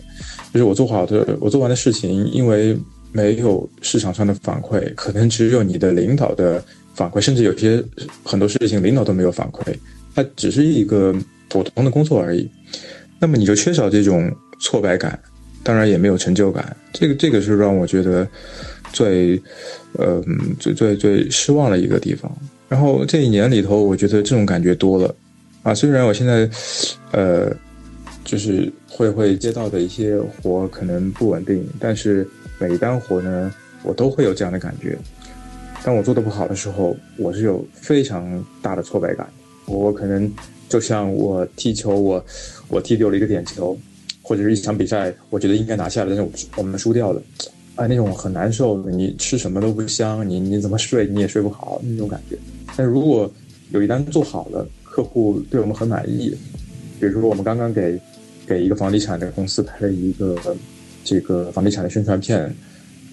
[0.55, 2.79] 就是我做好的，我做完的事情，因为
[3.11, 6.63] 没有市场上的反馈，可能只有你的领导的
[6.95, 7.83] 反馈，甚至有些
[8.23, 9.75] 很多事情领导都没有反馈，
[10.15, 11.13] 它只是一个
[11.49, 12.49] 普通的工作而已。
[13.19, 15.19] 那么你就缺少这种挫败感，
[15.65, 16.77] 当然也没有成就感。
[16.93, 18.27] 这个这个是让我觉得
[18.97, 19.43] 最，
[19.99, 20.23] 呃，
[20.59, 22.31] 最最最失望的一个地方。
[22.67, 25.15] 然后这一年里头，我觉得这种感觉多了
[25.63, 25.75] 啊。
[25.75, 26.49] 虽然我现在，
[27.13, 27.55] 呃，
[28.25, 32.27] 就是会会接到的一些活可能不稳定，但是
[32.59, 34.97] 每一单活呢，我都会有这样的感觉。
[35.85, 39.29] 当我做的不好的时候，我是有非常大的挫败感。
[39.67, 40.33] 我可能。
[40.69, 42.27] 就像我踢球，我
[42.67, 43.79] 我踢丢了一个点球，
[44.21, 47.23] 或者是一场比赛，我觉得应该拿下了，但是我我们输掉了，
[47.77, 52.37] 啊，那种很难受，你吃什么都不香，你你怎么睡你也睡不好那种感觉。
[52.77, 53.31] 但如果
[53.71, 56.37] 有一单做好了，客户对我们很满意，
[56.99, 57.97] 比如说我们刚刚给
[58.47, 60.37] 给一个房地产的公司拍了一个
[61.05, 62.53] 这个房地产的宣传片，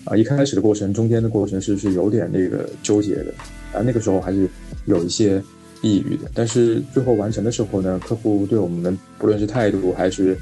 [0.06, 3.34] 啊，一开始的过程，中间的过程是是有点那个纠结的，
[3.74, 4.50] 啊，那个时候还是
[4.86, 5.40] 有一些。
[5.86, 10.34] 抑郁的，但是最后完成的时候呢，客户对我们不论是态度还是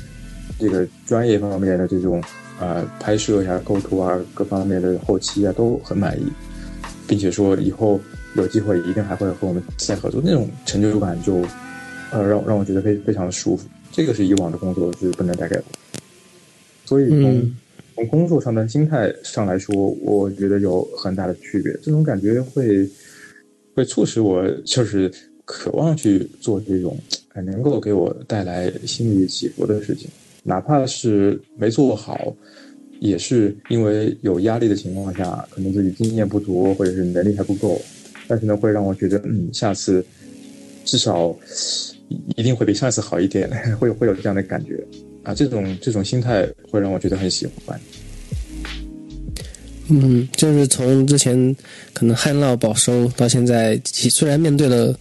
[0.60, 2.22] 这个专业方面的这种
[2.62, 6.24] 啊拍摄呀、构图啊各方面的后期啊都很满意，
[7.08, 8.00] 并且说以后
[8.36, 11.42] 有机会一定还会和我们再合作，那种成就感就
[12.12, 13.68] 呃让让我觉得非非常的舒服。
[13.92, 15.64] 这个是以往的工作是不能带给我，
[16.86, 17.54] 所以从
[17.96, 21.74] 从工作上的心态上来说，我觉得有很大的区别。
[21.82, 22.90] 这种感觉会
[23.76, 25.12] 会促使我就是。
[25.44, 26.98] 渴望去做这种，
[27.34, 30.10] 能够给我带来心理起伏的事情，
[30.44, 32.36] 哪怕是没做好，
[33.00, 37.80] 也是因为有压力的情况下，可能自己经验不足或者是能力还不够，
[38.28, 40.04] 但是呢，会让我觉得，嗯，下次
[40.86, 41.36] 至少
[42.36, 44.84] 一定会比上次好一点，会 会有这样的感觉
[45.24, 47.80] 啊，这种这种心态会让我觉得很喜欢。
[49.90, 51.56] 嗯，就是从之前
[51.94, 54.98] 可能旱涝保收到现在，虽然面对了。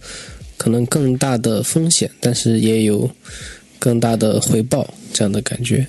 [0.57, 3.09] 可能更大的风险，但是也有
[3.81, 5.83] 更大的回报，这样的感觉。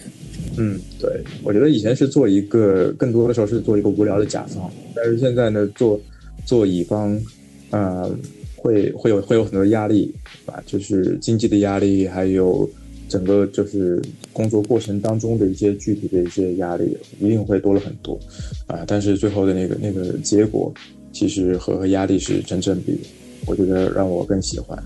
[0.56, 6.00] 嗯，对，我觉得以前是做一个，更多的时候是做一个无聊的甲方，但是现在呢，做
[6.46, 7.20] 做乙方，
[7.68, 8.10] 呃，
[8.56, 10.10] 会会有会有很多压力，
[10.46, 12.66] 啊，就是经济的压力，还有
[13.10, 14.00] 整个就是
[14.32, 18.18] 工作过程当中的一些具体的一些压力，一定会多了很多，
[18.66, 20.72] 啊，但是最后的那个那个结果，
[21.12, 22.98] 其实和和压力是成正比。
[23.44, 24.80] 我觉得让我更喜欢。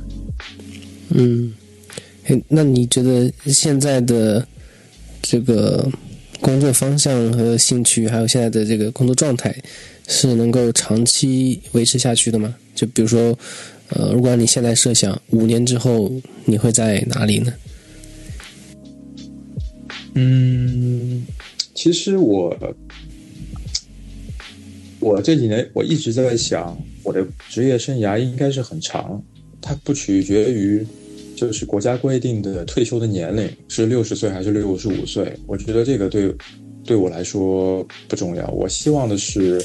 [1.11, 1.53] 嗯，
[2.49, 4.47] 那你觉得现在的
[5.23, 5.89] 这个
[6.41, 9.55] 工作方向和兴趣，还有现在的这个工作状态，
[10.09, 12.55] 是能够长期维持下去的吗？
[12.75, 13.37] 就比如说，
[13.89, 16.13] 呃，如果你现在设想五年之后
[16.45, 17.53] 你会在哪里呢？
[20.15, 21.27] 嗯，
[21.75, 22.57] 其实我。
[24.99, 29.23] 我这几年我一直在想，我的职业生涯应该是很长，
[29.61, 30.85] 它不取决于
[31.37, 35.33] 就是国家规定的退休的年龄是六十岁还是六十五岁。
[35.47, 36.35] 我觉得这个对
[36.85, 38.49] 对我来说不重要。
[38.49, 39.65] 我希望的是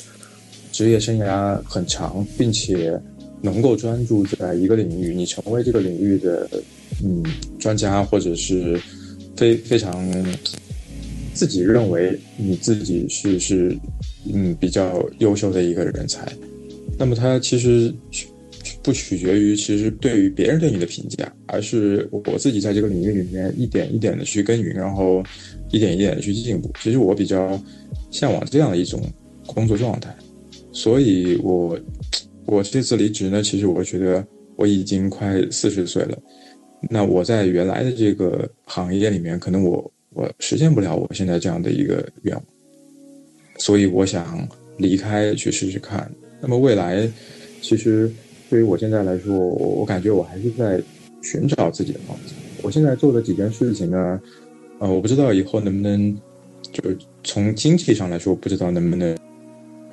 [0.72, 3.02] 职业生涯很长，并且
[3.42, 6.48] 能够专注在一个领域，你成为这个领域的
[7.04, 7.24] 嗯
[7.58, 8.80] 专家，或者是
[9.36, 10.08] 非非常
[11.34, 13.76] 自己认为你自己是是。
[14.32, 16.32] 嗯，比较优秀的一个人才，
[16.96, 17.92] 那么他其实
[18.84, 25.24] 不取决于其实对于别人对你的评价，而是我自己在这个领域里面一点一点的去耕耘，然后
[25.70, 26.72] 一点一点的去进步。
[26.82, 27.62] 其实我比较
[28.10, 29.00] 向往这样的一种
[29.46, 30.12] 工作状态，
[30.72, 31.80] 所以我
[32.46, 34.26] 我这次离职呢，其实我觉得
[34.56, 36.18] 我已经快四十岁了，
[36.90, 42.44] 那我在原来的这个行业里面，可能我我实现不了我现在这样的一个愿望，
[43.60, 46.12] 所以我想离开去试试看。
[46.42, 47.08] 那么未来，
[47.62, 48.12] 其实。
[48.52, 50.78] 对于我现在来说，我我感觉我还是在
[51.22, 52.36] 寻找自己的方向。
[52.62, 54.20] 我现在做的几件事情呢，
[54.80, 56.14] 呃，我不知道以后能不能，
[56.74, 59.18] 就是从经济上来说，不知道能不能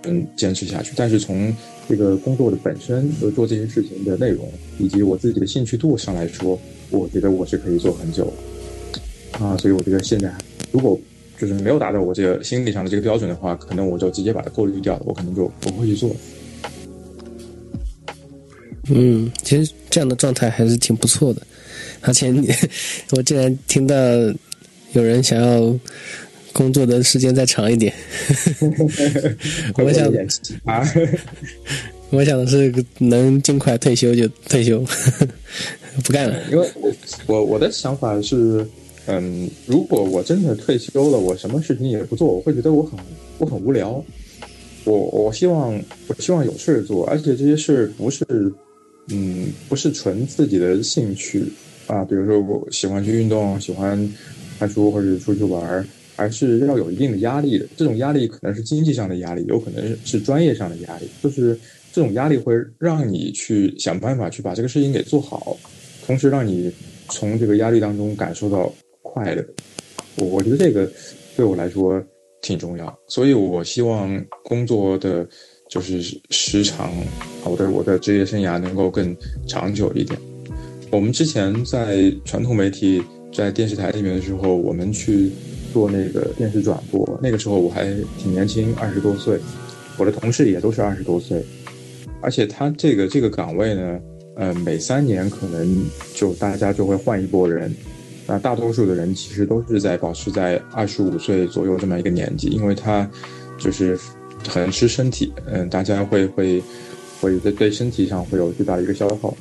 [0.03, 0.93] 嗯坚持下去。
[0.97, 1.55] 但是从
[1.89, 6.59] 这个工作的本身和做这些事情的内容，以及我自己的兴趣度上来说，
[6.91, 8.33] 我觉得我是可以做很久
[9.39, 9.57] 啊。
[9.59, 10.35] 所以我觉得现在
[10.73, 10.99] 如果
[11.39, 16.11] 就是没有达到我这个心理上的这个标准的话，可能我就直接把它过滤掉了，我可能就不会去做。
[18.91, 21.43] 嗯，其实这样的状态还是挺不错的，
[22.01, 22.49] 而且你，
[23.13, 23.95] 我竟然听到
[24.93, 25.79] 有人想要
[26.53, 27.93] 工作的时间再长一点，
[29.77, 30.11] 我想
[30.65, 30.83] 啊，
[32.11, 34.85] 我想的是能尽快退休就退休，
[36.05, 36.37] 不干了。
[36.51, 36.69] 因为
[37.27, 38.67] 我我的想法是，
[39.07, 42.99] 嗯，如果我真的退休了，我什么事情也不做，我会觉得我很
[43.39, 44.03] 我很无聊。
[44.85, 48.25] 我我希望我希望有事做，而且这些事不是。
[49.11, 51.43] 嗯，不是纯自己的兴趣
[51.87, 53.97] 啊，比如说我喜欢去运动，喜欢
[54.59, 55.87] 看书或者出去玩，
[56.17, 57.67] 而是要有一定的压力的。
[57.75, 61.09] 这种压力可能是经济上的压力，有可能是专业上的压力。
[61.23, 61.59] 就是
[61.91, 65.57] 这种压力会让你去想办法去把这个事情给做好，
[66.05, 66.71] 同时让你
[67.09, 69.43] 从这个压力当中感受到快乐。
[70.17, 70.87] 我我觉得这个
[71.35, 72.05] 对我来说
[72.43, 75.27] 挺重要，所以我希望工作的。
[75.69, 76.01] 就是
[76.31, 76.91] 时长，
[77.45, 79.15] 我的我的职业生涯能够更
[79.47, 80.19] 长久一点。
[80.91, 83.03] 我们之前在传统媒体，
[83.33, 85.31] 在电视台里面的时候，我们去
[85.73, 87.85] 做那个电视转播，那个时候我还
[88.19, 89.39] 挺年轻，二十多岁，
[89.99, 91.45] 我的同事也都是二十多岁，
[92.23, 94.01] 而且他这个这个岗位呢，
[94.37, 97.71] 呃，每三年可能就大家就会换一波人，
[98.27, 103.07] 那大多数的人其实都是在保持在二十五岁左右这么一个年纪，因为他
[103.59, 103.99] 就是。
[104.47, 106.63] 很吃身体，嗯，大家会会
[107.21, 109.37] 会在对身体上会有巨大的一个消耗。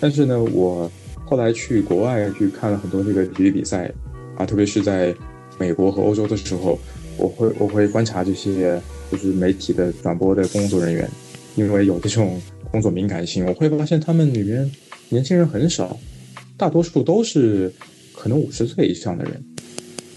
[0.00, 0.90] 但是呢，我
[1.24, 3.92] 后来去国外去看了很多这个体育比赛，
[4.36, 5.14] 啊，特别是在
[5.58, 6.78] 美国和欧洲的时候，
[7.16, 8.80] 我会我会观察这些
[9.10, 11.10] 就是媒体的转播的工作人员，
[11.56, 14.70] 因为有这种工作敏感性，我会发现他们里面
[15.08, 15.98] 年轻人很少，
[16.56, 17.72] 大多数都是
[18.14, 19.44] 可能五十岁以上的人，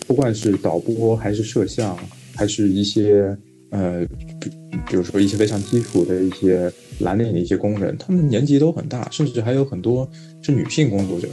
[0.08, 1.98] 不管是导播还是摄像，
[2.36, 3.36] 还是一些。
[3.72, 4.06] 呃，
[4.40, 4.50] 比
[4.88, 10.08] 比如说一些非常基础的一些蓝领的一些工人，他们年纪都很大，甚至还有很多
[10.42, 11.28] 是女性工作者，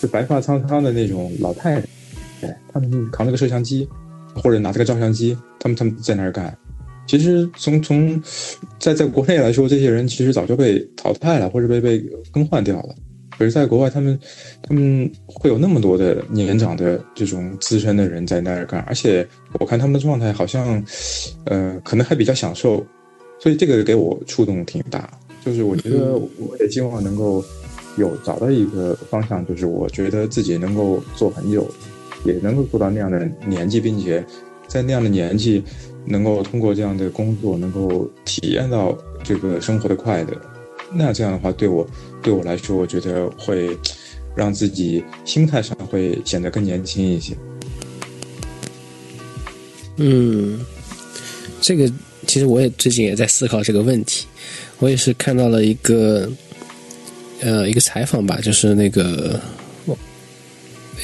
[0.00, 1.86] 是白发苍苍的那种老太太，
[2.42, 3.88] 哎，他们扛着个摄像机，
[4.34, 6.56] 或者拿着个照相机，他们他们在那儿干。
[7.06, 8.22] 其实从从
[8.78, 11.98] 在在国内来说，这些人其实早就被淘汰了，或者被被
[12.32, 12.94] 更换掉了。
[13.38, 14.18] 可是，在国外，他们
[14.62, 19.26] 他们会有那么多的年长的这种资深的人在那儿干，而且
[19.58, 20.84] 我看他们的状态好像，
[21.46, 22.84] 呃，可能还比较享受，
[23.40, 25.10] 所以这个给我触动挺大。
[25.44, 27.44] 就是我觉得，我也希望能够
[27.96, 31.68] 有找到一个方向，就是我觉得自己能够做很久，
[32.24, 34.24] 也能够做到那样的年纪，并且
[34.68, 35.64] 在那样的年纪，
[36.04, 40.51] 能够通过这样的工作，能够体验到这个生活的快乐。
[40.94, 41.86] 那这样的话，对我
[42.22, 43.76] 对我来说，我觉得会
[44.34, 47.36] 让自己心态上会显得更年轻一些。
[49.96, 50.64] 嗯，
[51.60, 51.90] 这个
[52.26, 54.26] 其实我也最近也在思考这个问题。
[54.78, 56.28] 我也是看到了一个
[57.40, 59.40] 呃一个采访吧，就是那个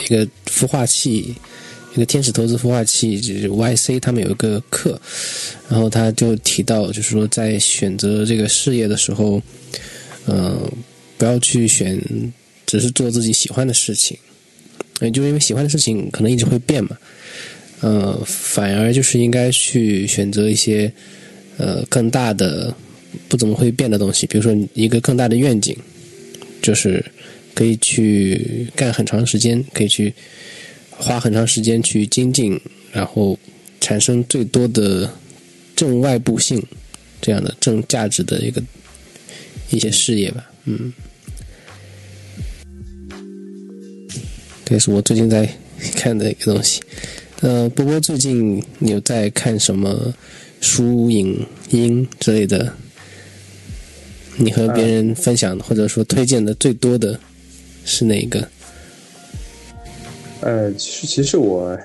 [0.05, 1.35] 一个孵化器，
[1.95, 5.01] 一个天使投资孵化器，就是 YC，他们有一个课，
[5.69, 9.43] 然后他就提到，就是说在选择这个事业的时候。
[10.31, 10.71] 嗯，
[11.17, 11.99] 不要去选，
[12.67, 14.15] 只是做自己喜欢的事情，
[15.01, 16.91] 也就因为喜欢的事情可能一直会变嘛。
[17.81, 20.93] 呃，反而就是应该去选择一些
[21.57, 22.75] 呃更大的、
[23.27, 25.75] 不怎么会变的东西，比如说一个更大的愿景，
[26.61, 27.03] 就是
[27.55, 30.13] 可以去干很长时间，可以去
[30.99, 32.61] 花很长时间去精进，
[32.93, 33.39] 然后
[33.81, 35.11] 产生最多的
[35.75, 36.63] 正外部性
[37.21, 38.63] 这样的正价值的一个。
[39.71, 40.91] 一些事业吧，嗯，
[44.65, 45.47] 这是我最近在
[45.95, 46.81] 看的一个东西。
[47.41, 50.15] 呃，波波最近有在看什么
[50.63, 52.73] 书、影音之类的
[54.39, 57.21] 你和别人分享或者说推荐的最多的
[57.85, 58.49] 是哪一个？
[60.41, 61.79] 呃，其实其实我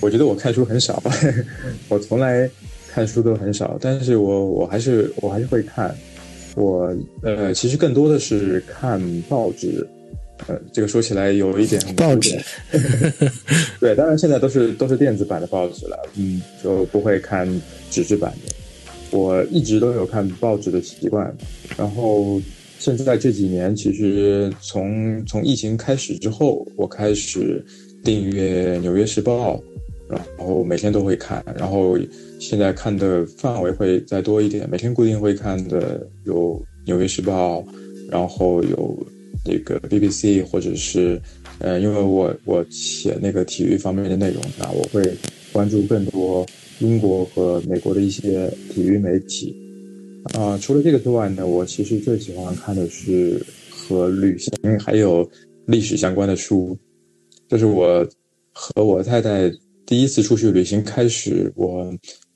[0.00, 1.02] 我觉得我看书很少，
[1.88, 2.48] 我从来
[2.88, 5.94] 看书都很少，但是我我还是我还是会看。
[6.56, 9.86] 我呃，其实更多的是看报纸。
[10.48, 12.36] 呃，这个说起来有一点报纸，
[13.80, 17.48] 对，当然现在都是都是电子版的报纸了，嗯，就不会看
[17.88, 18.52] 纸质版的。
[19.16, 21.34] 我一直都有看报纸的习惯，
[21.78, 22.42] 然后
[22.80, 27.64] 现在这几年，其实从从疫情开始之后，我开始
[28.04, 29.56] 订阅《纽约时报》，
[30.08, 31.98] 然后每天都会看，然后
[32.38, 36.52] 现在看的范围会再多一点，每天固定会看的有
[36.84, 37.60] 《纽约时报》，
[38.10, 38.96] 然后有。
[39.46, 41.20] 那个 BBC 或者是，
[41.58, 45.02] 呃，因为我我写那个体育方面的内容啊，我会
[45.52, 46.46] 关注更多
[46.78, 49.54] 英国和美国的一些体育媒体。
[50.32, 53.38] 啊，除了这个之外呢，我其实最喜欢看的是
[53.68, 54.50] 和旅行
[54.80, 55.28] 还有
[55.66, 56.74] 历史相关的书。
[57.48, 58.06] 这是我
[58.52, 59.50] 和我太太
[59.86, 61.92] 第一次出去旅行开始，我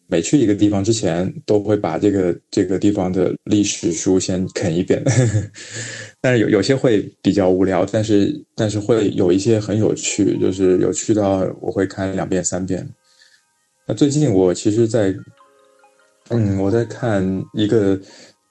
[0.07, 5.03] 每去一个地方之前，都会把这个这个地方的历史书先啃一遍。
[6.21, 12.89] 但是有有些会比较无聊，但是但是会有一些很有趣，就是有趣到我会看两遍三遍。
[13.87, 15.15] 那最近我其实，在
[16.29, 17.99] 嗯，我在看一个，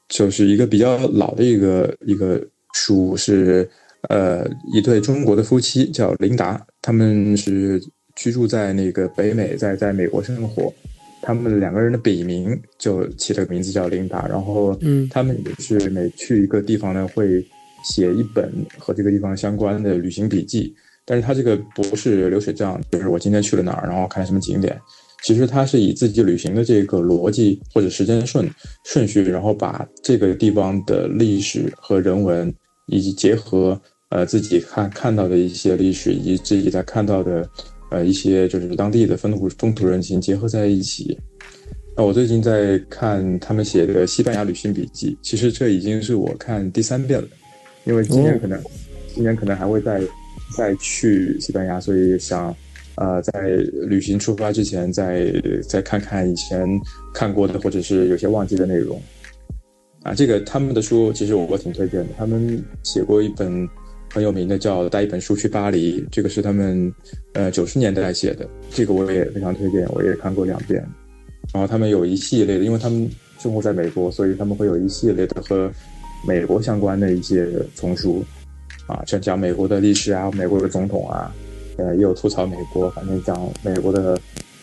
[0.09, 2.41] 就是一个比较老的一个一个
[2.73, 3.69] 书，是
[4.09, 7.81] 呃一对中国的夫妻叫琳达，他们是
[8.15, 10.73] 居住在那个北美，在在美国生活。
[11.21, 17.45] 他们两个人的笔名就起了个名字叫琳达，然后嗯，他们也是每去一个地方呢会。
[17.83, 24.77] 写一本和这个地方相关的旅行笔记，但是他这个不是流水账，就是我今天去了哪儿，然后看什么景点。
[25.23, 28.49] 其实他是以自己旅行的这个逻辑或者时间顺
[28.83, 32.53] 顺序，然后把这个地方的历史和人文，
[32.87, 33.79] 以及结合
[34.09, 37.49] 呃自己看看到的一些历史，以及自己在看到的
[37.91, 41.17] 呃一些就是当地的风土风土人情结合在一起。
[41.95, 47.27] 那我最近在看他们写的西班牙旅行笔记，其实这已经是我看第三遍了。
[47.85, 48.61] 因为今年可能，
[49.13, 50.01] 今年可能还会再
[50.55, 52.55] 再去西班牙，所以想，
[52.97, 53.49] 呃，在
[53.87, 55.33] 旅行出发之前，再
[55.67, 56.67] 再看看以前
[57.13, 59.01] 看过的或者是有些忘记的内容。
[60.03, 62.07] 啊，这个他们的书其实我我挺推荐的。
[62.17, 63.67] 他们写过一本
[64.17, 66.91] 很有名的叫《带一本书去巴黎》，这个是他们
[67.33, 70.83] 呃九十年代写的，这个我也非常推荐，我也看过两遍。
[71.53, 73.07] 然后他们有一系列的，因为他们
[73.37, 75.71] 生活在美国，所以他们会有一系列的和。
[76.27, 78.25] 美国相关的一些丛书，
[78.87, 81.31] 啊，像讲美国的历史啊，美国的总统啊，
[81.77, 84.19] 呃，也有吐槽美国，反正讲美国的，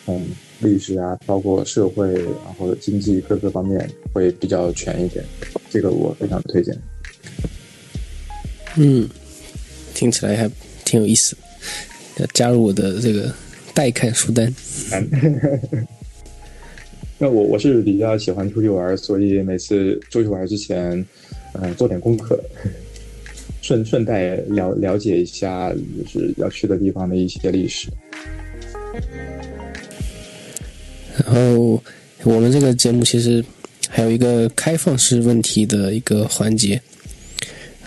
[0.08, 0.20] 嗯，
[0.58, 5.24] 历史啊，包括社会，然后经济各个方面会比较全一点，
[5.70, 6.76] 这个我非常推荐。
[8.76, 9.08] 嗯，
[9.94, 10.50] 听起来还
[10.84, 11.36] 挺有意思，
[12.18, 13.32] 要加入我的这个
[13.72, 14.52] 待看书单。
[17.16, 21.04] 那我我是比较喜欢出去玩，所以每次出去玩之前。
[21.56, 22.36] 嗯，做点功课，
[23.62, 27.86] 顺顺带了了解一下，就是要去的地方的一些历史。
[31.24, 31.80] 然后
[32.24, 33.44] 我们这个节目其实
[33.88, 36.82] 还有一个开放式问题的一个环节。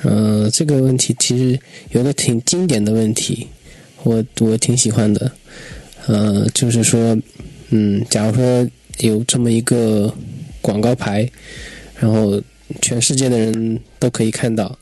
[0.03, 1.59] 嗯，这个问题其实
[1.91, 3.47] 有个挺经典的问题，
[4.03, 5.31] 我我挺喜欢的。
[6.07, 7.17] 呃，就是说，
[7.69, 8.67] 嗯，假如说
[8.99, 10.13] 有这么一个
[10.61, 11.29] 广告牌，
[11.99, 12.41] 然后。
[12.81, 14.77] 全世界的人都可以看到，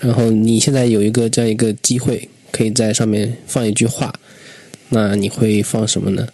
[0.00, 4.12] 然后你现在有一个这样一个机会，可以在上面放一句话，
[4.88, 6.26] 那你会放什么呢？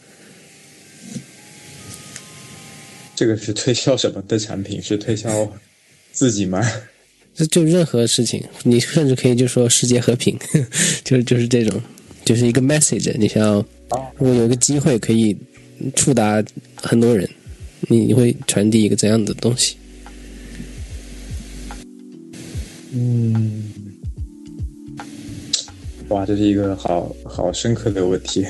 [3.14, 4.80] 这个是推销什么的产品？
[4.80, 5.52] 是推销
[6.11, 6.66] 自己吗？
[7.35, 10.39] 这就任何事情，你甚至可以就说世界和平，
[11.03, 11.80] 就是就是这种，
[12.24, 13.12] 就是一个 message。
[13.18, 13.57] 你想要，
[14.16, 15.37] 如果有一个机会可以
[15.97, 16.43] 触达
[16.76, 17.28] 很多人，
[17.89, 19.76] 你你会传递一个怎样的东西？
[22.93, 23.64] 嗯，
[26.09, 28.47] 哇，这是一个好好深刻的问题。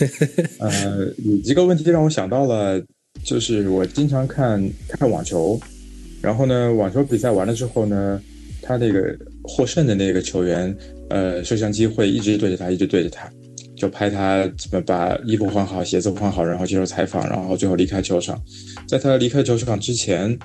[0.58, 2.82] 呃，你这个问题让我想到了，
[3.22, 5.60] 就是我经常看看网球，
[6.20, 8.20] 然后呢，网球比赛完了之后呢，
[8.62, 10.74] 他那个获胜的那个球员，
[11.08, 13.30] 呃，摄像机会一直对着他，一直对着他，
[13.76, 18.40] 就拍他怎么把衣服换好、鞋子换好，然后接受采访，然后最后离开球场。
[18.86, 20.38] 在他离开球场之前。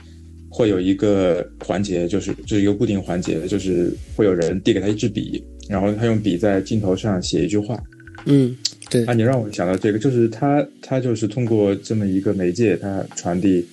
[0.47, 7.78] 会有一个环节，就是这是一个固定环节，就是会有人递给他一支笔，然后他用笔在镜头上写一句话。
[8.26, 8.55] 嗯，
[8.89, 9.03] 对。
[9.03, 13.67] 啊，你让我想到这个，就是他他就是通过这么一个媒介，他传递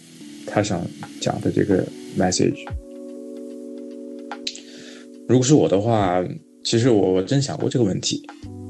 [0.46, 0.84] 他想
[1.20, 1.86] 讲的这个
[2.18, 2.58] message。
[5.28, 6.22] 如果是我的话，
[6.62, 8.22] 其实我我真想过这个问题。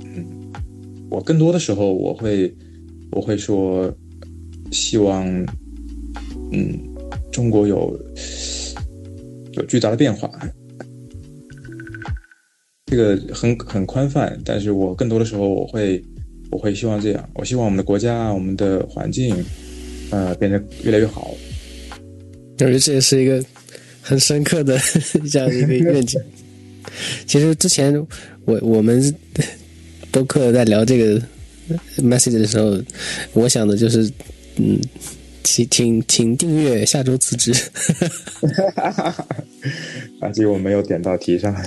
[0.04, 0.52] 嗯，
[1.10, 2.54] 我更多的时候我会
[3.10, 3.92] 我会说，
[4.70, 5.26] 希望
[6.52, 6.78] 嗯
[7.32, 7.98] 中国有
[9.54, 10.30] 有巨大的变化。
[12.86, 16.04] 这个很很宽泛，但是我更多的时候我会
[16.50, 19.34] 我会希望这样，我希望我们的国家我们的环境
[20.10, 21.34] 呃变得越来越好。
[22.58, 23.44] 我觉得这也是一个
[24.00, 24.78] 很深刻的
[25.30, 26.20] 这样的一个愿景。
[27.26, 27.94] 其实之前
[28.44, 29.12] 我我们
[30.10, 31.20] 播客在聊这个
[31.98, 32.80] message 的时候，
[33.32, 34.10] 我想的就是
[34.56, 34.78] 嗯，
[35.42, 37.52] 请请请订阅，下周辞职。
[40.20, 41.54] 啊，结果没有点到题上。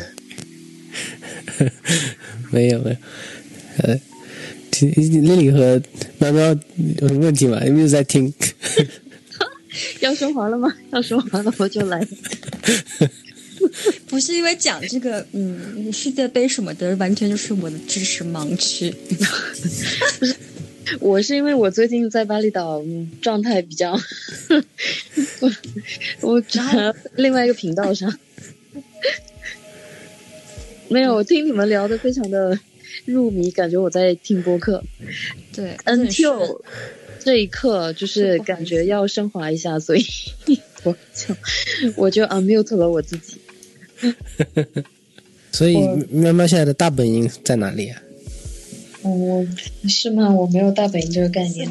[2.51, 2.95] 没有没有，
[3.77, 3.99] 呃，
[4.79, 5.81] 丽丽和
[6.19, 6.47] 喵喵
[6.99, 7.63] 有什么问题吗？
[7.65, 8.31] 有没有在听？
[10.01, 10.73] 要说完了吗？
[10.91, 12.05] 要说完了我就来。
[14.07, 18.89] 不是因为讲这个，嗯，世界杯什么的，完全就是我的知识盲区。
[20.19, 20.35] 不是，
[20.99, 22.81] 我是因为我最近在巴厘岛
[23.21, 23.99] 状态比较，
[25.39, 25.51] 我
[26.21, 28.17] 我转另外一个频道上。
[30.87, 32.57] 没有，我听你们聊的非常的
[33.05, 34.83] 入迷，感觉我在听播客。
[35.51, 36.61] 对，until
[37.25, 40.05] 这一刻就是感觉要升华一下，所以
[40.85, 41.35] 我就
[41.97, 43.37] 我就 unmute 了我自己。
[45.51, 45.75] 所以
[46.11, 47.99] 喵喵现在的大本营在哪里啊？
[49.01, 49.43] 我
[49.89, 50.29] 是吗？
[50.31, 51.67] 我没有大本营这个概念。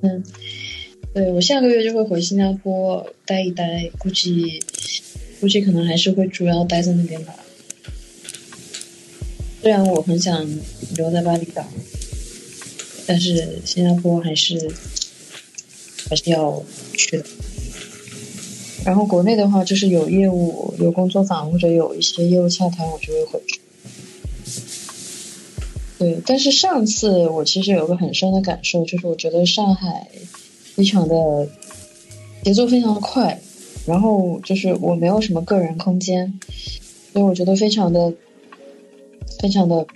[0.00, 0.24] 嗯，
[1.12, 4.62] 对我下个月就会回新加坡待一待，估计
[5.38, 7.34] 估计可能还是会主要待在那边吧。
[9.60, 10.48] 虽然我很想
[10.96, 11.62] 留在巴厘岛，
[13.06, 14.70] 但是新加坡还是
[16.08, 16.62] 还是要
[16.94, 17.24] 去的。
[18.84, 23.60] 然后国内的话，就是有业务、有工作坊或者有一些业务洽谈，我就会回去。
[25.98, 30.08] 对，但是上次我其实有个很深的感受，就是我觉得上海
[30.74, 31.48] 非常的
[32.42, 33.40] 节奏非常的快，
[33.86, 36.38] 然后就是我没有什么个人空间，
[37.12, 38.12] 所以我觉得非常的。
[39.38, 39.86] 非常的，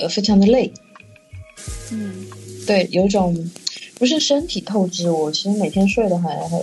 [0.00, 0.72] 呃，非常的累。
[1.92, 2.26] 嗯，
[2.66, 3.50] 对，有种
[3.98, 6.58] 不是身体透支，我其实每天睡的还还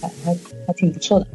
[0.00, 1.26] 还还还挺不错的。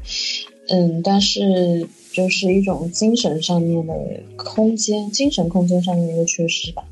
[0.70, 3.94] 嗯，但是就是一种精神上面的
[4.38, 6.84] 空间，精神空间上面的一个缺失吧。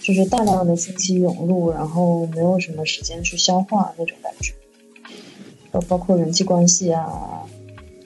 [0.00, 4.52] 就是大量的信息涌入，然后没有什么时间去消化那种感觉。
[5.72, 7.42] 呃，包括人际关系啊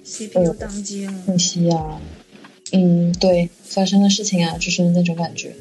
[0.05, 2.01] ，CPU 宕机啊，信息啊。
[2.70, 5.53] 嗯，对，发生的事情啊，就是那种感觉。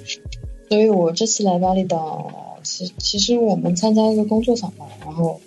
[0.69, 5.39] 所以我这次来巴厘岛，其其实我们参加一个工作坊嘛，然后，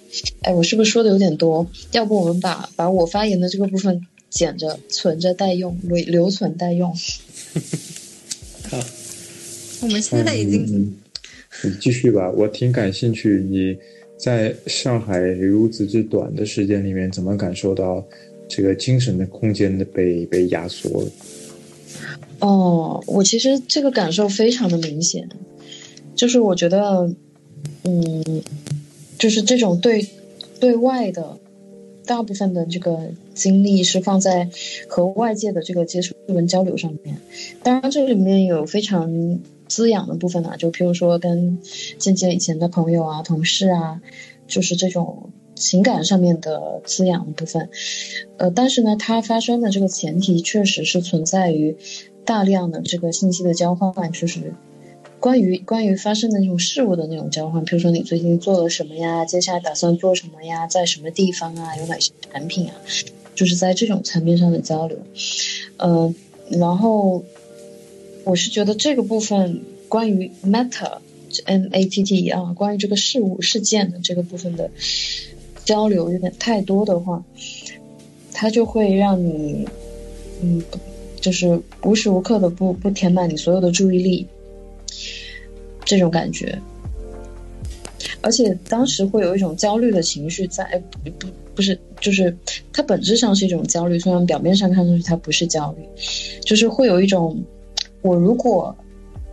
[0.42, 1.66] 哎，我是不是说的有点多？
[1.92, 6.90] 要不我们把把我发言的这个部分剪着存着待用，留留存待用。
[8.70, 8.78] 好，
[9.82, 10.96] 我们现在已经，
[11.64, 13.76] 你继续吧，我挺感兴趣，你
[14.16, 18.02] 在上海如此之短的时间里面，怎么感受到
[18.48, 21.04] 这个精神的空间的被被压缩？
[22.40, 25.28] 哦，我其实这个感受非常的明显，
[26.14, 27.14] 就是我觉得，
[27.84, 28.42] 嗯，
[29.18, 30.08] 就是这种对
[30.58, 31.38] 对外的
[32.06, 34.48] 大部分的这个精力是放在
[34.88, 37.20] 和外界的这个接触跟交流上面。
[37.62, 41.58] 当然，这里面有非常滋养的部分啊，就譬如说跟
[41.98, 44.00] 间接以前的朋友啊、同事啊，
[44.46, 47.68] 就是这种情感上面的滋养的部分。
[48.38, 51.76] 呃，但是呢，它发生的这个前提确实是存在于。
[52.30, 54.54] 大量的这个信息的交换，就是
[55.18, 57.64] 关于关于发生的那种事物的那种交换。
[57.64, 59.24] 比如说你最近做了什么呀？
[59.24, 60.68] 接下来打算做什么呀？
[60.68, 61.76] 在什么地方啊？
[61.76, 62.74] 有哪些产品啊？
[63.34, 64.96] 就是在这种层面上的交流。
[65.78, 66.14] 嗯，
[66.50, 67.24] 然后
[68.22, 74.70] 我是觉得这个部分关于 matter，m a t t 啊，关于这个事物事件的这个部分的
[75.64, 77.24] 交流有点太多的话，
[78.32, 79.66] 它就会让你
[80.40, 80.62] 嗯。
[81.20, 84.26] 就是无时无刻的不不填满你所有的注意力，
[85.84, 86.58] 这种感觉，
[88.22, 92.34] 而且当时会有一种焦虑的情绪在，不不不是，就是
[92.72, 95.84] 它本质上是一种焦虑，虽然表面上看上去它不是焦虑，
[96.40, 97.38] 就是会有一种，
[98.00, 98.74] 我如果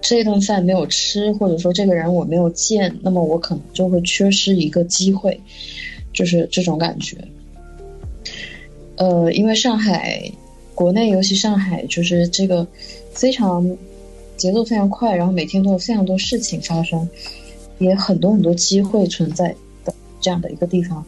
[0.02, 5.40] 这顿饭没有吃，或者说这个人我没有见，那么我可能就会缺失一个机会，
[6.12, 7.18] 就是这种感觉。
[8.98, 10.30] 呃，因为上海。
[10.78, 12.66] 国内尤其上海，就是这个
[13.12, 13.68] 非常
[14.36, 17.10] 节奏非常快，然后每天都有非常多事情发生，
[17.80, 19.48] 也很多很多机会存在
[19.84, 21.04] 的这样的一个地方。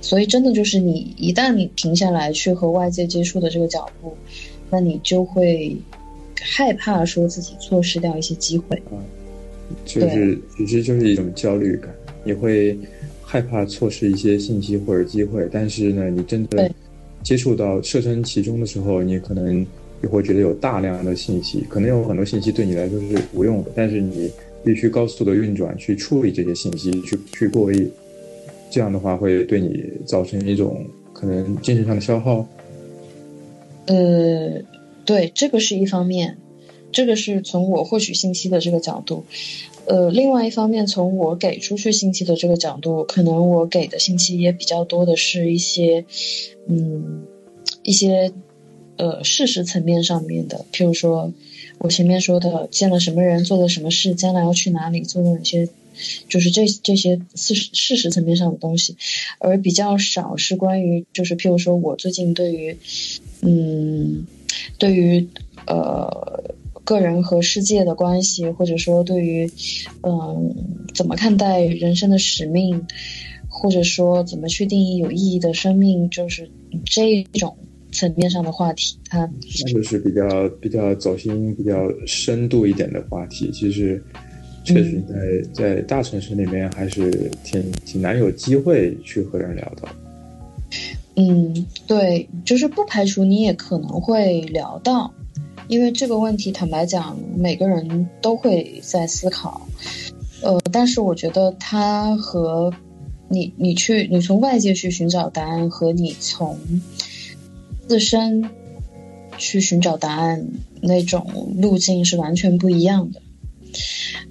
[0.00, 4.16] 所以真的就是你一旦你停下来去和外界接触的这个脚步，
[4.70, 5.76] 那你就会
[6.40, 8.80] 害怕说自己错失掉一些机会。
[9.84, 11.92] 就是其实就是一种焦虑感，
[12.22, 12.78] 你会
[13.20, 16.70] 害怕错失一些信息或者机会，但是呢，你真的
[17.22, 19.66] 接触到设身其中的时候，你可能
[20.02, 24.30] 也会觉得有大量的信息，可能有很多信息对你来说是无用的，但是你
[24.64, 27.90] 必须高速的运转去处理这些信息，去去过滤，
[28.70, 32.46] 这样的话会对你造成一种可能精神上的消耗。
[33.86, 34.62] 呃，
[35.04, 36.36] 对，这个是一方面。
[36.90, 39.22] 这个是从我获取信息的这个角度，
[39.88, 46.04] 呃，另外一方面，从我给出去信息的这个角度，可能我给的信息也比较多的是一些，
[46.66, 47.22] 嗯，
[47.82, 48.30] 一些
[48.98, 51.32] 呃事实层面上面的，譬如说
[51.78, 55.66] 我前面说的见了什么人，做了什么事，将来要去哪里，做了哪些，
[56.28, 58.94] 就是这这些事实事实层面上的东西，
[59.38, 62.76] 而比较少是关于就是譬如说我最近对于，
[63.40, 64.26] 嗯，
[64.78, 65.26] 对于
[65.66, 66.44] 呃。
[66.88, 69.46] 个人和世界的关系，或者说对于，
[70.02, 70.54] 嗯，
[70.94, 72.82] 怎么看待人生的使命，
[73.46, 76.48] 或者说怎么去定义有意义的生命，就是
[76.86, 77.54] 这种
[77.92, 79.28] 层面上的话题，它
[79.66, 81.76] 那就是比较比较走心、比较
[82.06, 83.50] 深度一点的话题。
[83.52, 84.02] 其实，
[84.64, 85.14] 确实在
[85.52, 89.86] 在大城市里面还是挺挺难有机会去和人聊到。
[91.16, 95.12] 嗯，对，就是不排除你也可能会聊到。
[95.68, 99.68] 因为这个问题，坦白讲，每个人都会在思考，
[100.40, 102.72] 呃，但是我觉得它和
[103.28, 106.58] 你你去你从外界去寻找答案，和你从
[107.86, 108.48] 自身
[109.36, 110.48] 去寻找答案
[110.80, 113.20] 那种路径是完全不一样的，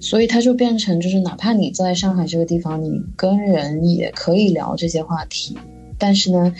[0.00, 5.56] 所以它就变成就是，哪怕你在上海这个地方，你跟人也可以聊这些话题，
[5.98, 6.52] 但是呢，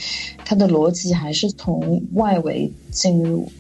[0.45, 3.51] 它的逻辑还是从外围进入。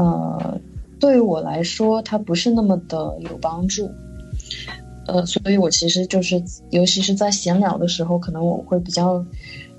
[0.00, 0.58] 呃，
[0.98, 3.90] 对于我来说，它不是那么的有帮助。
[5.06, 9.22] 呃，所以我其实就是，尤其是在闲聊的时候，可能我会比较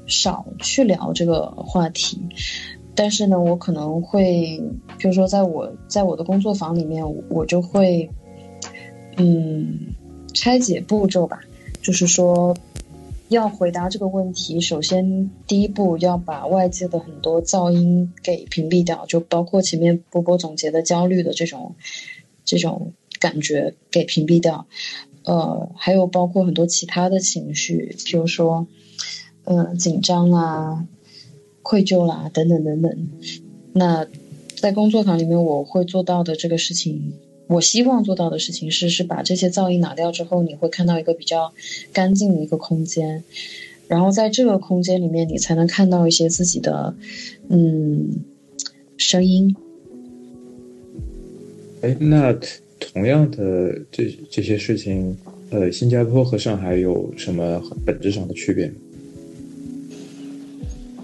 [0.06, 2.22] 少去聊这个话题。
[2.94, 4.62] 但是呢，我可能会，
[5.00, 8.08] 比如说，在我在我的工作坊里面，我就会，
[9.18, 9.96] 嗯，
[10.36, 11.40] 拆解步骤吧，
[11.82, 12.56] 就是说。
[13.32, 21.76] 要回答这个问题，首先第一步要把外界的很多噪音给屏蔽掉，就包括前面波波总结的焦虑的这种
[22.44, 24.68] 这种感觉给屏蔽掉，
[25.24, 28.68] 呃，还有包括很多其他的情绪，比如说，
[29.46, 30.86] 呃，紧张啊、
[31.64, 33.08] 愧疚啦等等等等。
[33.72, 34.06] 那
[34.58, 37.14] 在工作坊里面，我会做到的这个事情。
[37.52, 41.54] 我希望做到的事情是，是把这些噪音拿掉之后，你会看到一个比较
[41.92, 43.26] 干净的一个空间，
[43.90, 46.96] 然后在这个空间里面，你才能看到一些自己的，
[47.50, 48.24] 嗯，
[48.96, 49.54] 声音。
[51.82, 52.34] 哎，那
[52.80, 55.18] 同样的这这些事情，
[55.50, 58.72] 呃，新加坡和上海有什么本质上的区别？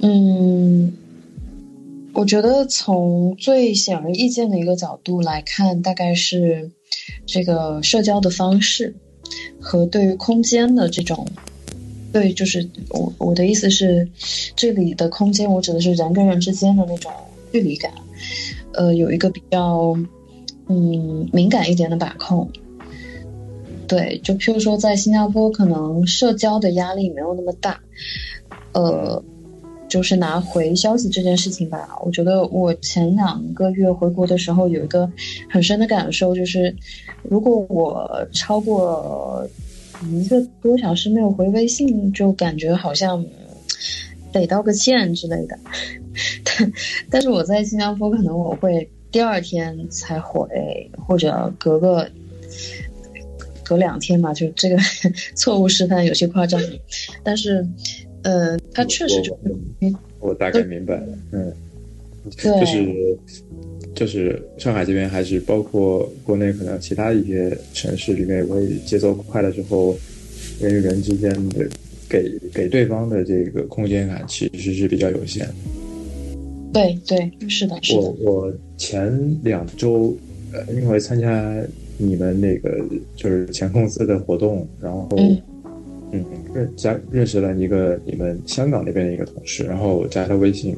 [0.02, 0.94] 嗯。
[2.18, 6.72] 我觉得从最显而易见的一个角度来看，大概是
[7.28, 8.96] 这个社交的方式
[9.62, 11.28] 和对于空间的这种，
[12.12, 14.10] 对，就是我我的意思是，
[14.56, 17.12] 这里的空间，我指的是人跟人之间的那种
[17.52, 17.94] 距离感，
[18.74, 19.96] 呃，有一个比较
[20.70, 22.50] 嗯敏感一点的把控。
[23.88, 27.80] 对，就譬如说在新加坡，可能社交的压力没有那么大，
[28.74, 29.24] 呃。
[29.90, 35.10] 就是拿回消息这件事情吧，我觉得我前两个月回国的时候有一个
[35.50, 36.76] 很深的感受，就是
[37.24, 39.48] 如果我超过
[40.12, 43.26] 一个多小时没有回微信，就感觉好像
[44.34, 45.58] 得道个歉之类的。
[46.44, 46.74] 但
[47.10, 50.46] 但是我在新加坡，可能我会第二天才回，
[51.08, 52.10] 或者隔个
[53.64, 54.78] 隔两天吧，就这个
[55.34, 56.62] 错误示范有些夸张，
[57.24, 57.66] 但是。
[58.24, 59.38] 呃，他确实就，
[60.20, 61.54] 我大概明白了，嗯，
[62.30, 63.18] 就是
[63.96, 69.96] 就是上海这边还是包括国内可能其他一些城市里面，会节奏快了之后，
[70.60, 71.68] 人与人之间的
[72.10, 75.48] 给给对方的这个空间感其实是比较有限。
[76.74, 78.00] 对对，是的，是的。
[78.02, 80.16] 我我前两周
[80.52, 81.56] 呃，因为参加
[81.98, 82.84] 你们那个
[83.16, 85.08] 就是前公司的活动，然后。
[85.18, 85.40] 嗯，
[86.58, 90.76] 认加认识了一个你们香港那边的一个同事，然后加他微信。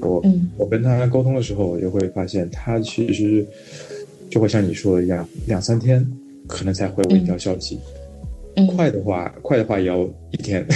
[0.00, 0.20] 我
[0.58, 3.46] 我跟他沟通的时候，我就会发现他其实
[4.28, 6.04] 就会像你说的一样，两三天
[6.48, 7.78] 可能才回我一条消息。
[8.56, 10.02] 嗯，快的话，快的话也要
[10.32, 10.66] 一天。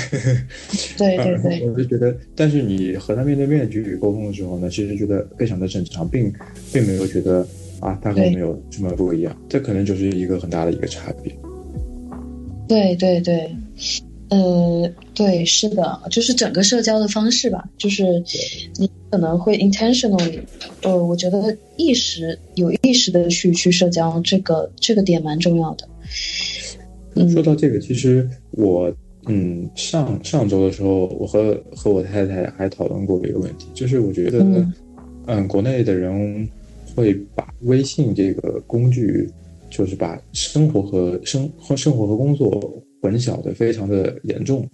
[0.96, 6.32] 对 对对，我就觉得，但是你和他面对面去沟通的时候呢，其实觉得非常的正常，并
[6.72, 7.46] 并没有觉得
[7.80, 9.36] 啊，他和我们有什么不一样。
[9.48, 11.34] 这可能就是一个很大的一个差别。
[12.68, 13.50] 对对对，
[14.28, 18.02] 呃，对，是的，就是整个社交的方式吧，就是
[18.76, 20.40] 你可能会 intentionally，
[20.82, 25.88] 呃，我觉得意识有意识的去去社交，这个这个点蛮重要的。
[27.14, 27.28] 嗯。
[27.30, 28.92] 说到这个，其实我
[29.26, 34.72] 嗯上上周的时候，我和和我太太还讨论过一个问题，就是我觉得嗯。
[35.28, 36.48] 嗯国内的人
[36.94, 39.28] 会把微信这个工具，
[39.68, 42.72] 就是把生活和生和生活和工作
[43.06, 44.68] 混淆的非常的严重。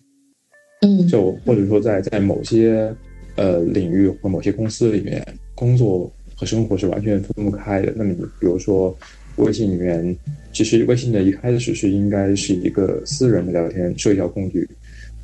[0.85, 2.93] 嗯就或者说在在某些
[3.37, 5.24] 呃领域或某些公司里面，
[5.55, 7.93] 工作和生活是完全分不开的。
[7.95, 8.93] 那么你比如说
[9.37, 10.16] 微信里面，
[10.53, 14.68] 其实微信的一开始是应该是一个私人的聊天社交工具，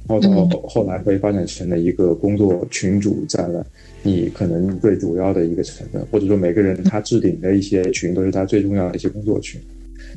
[0.08, 3.66] 然后到嗯后来会发展成了一个工作群主占了
[4.04, 9.60] 你可能最主要的一个成分，或者说每个人他置顶的一些群都是他最重要的一些工作群。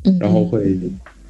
[0.03, 0.77] 嗯，然后会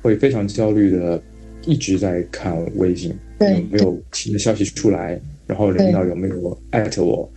[0.02, 1.22] 会非常焦虑的
[1.66, 7.30] 一直在看微信对有没有新的消息出来，然后领导有没有艾特我，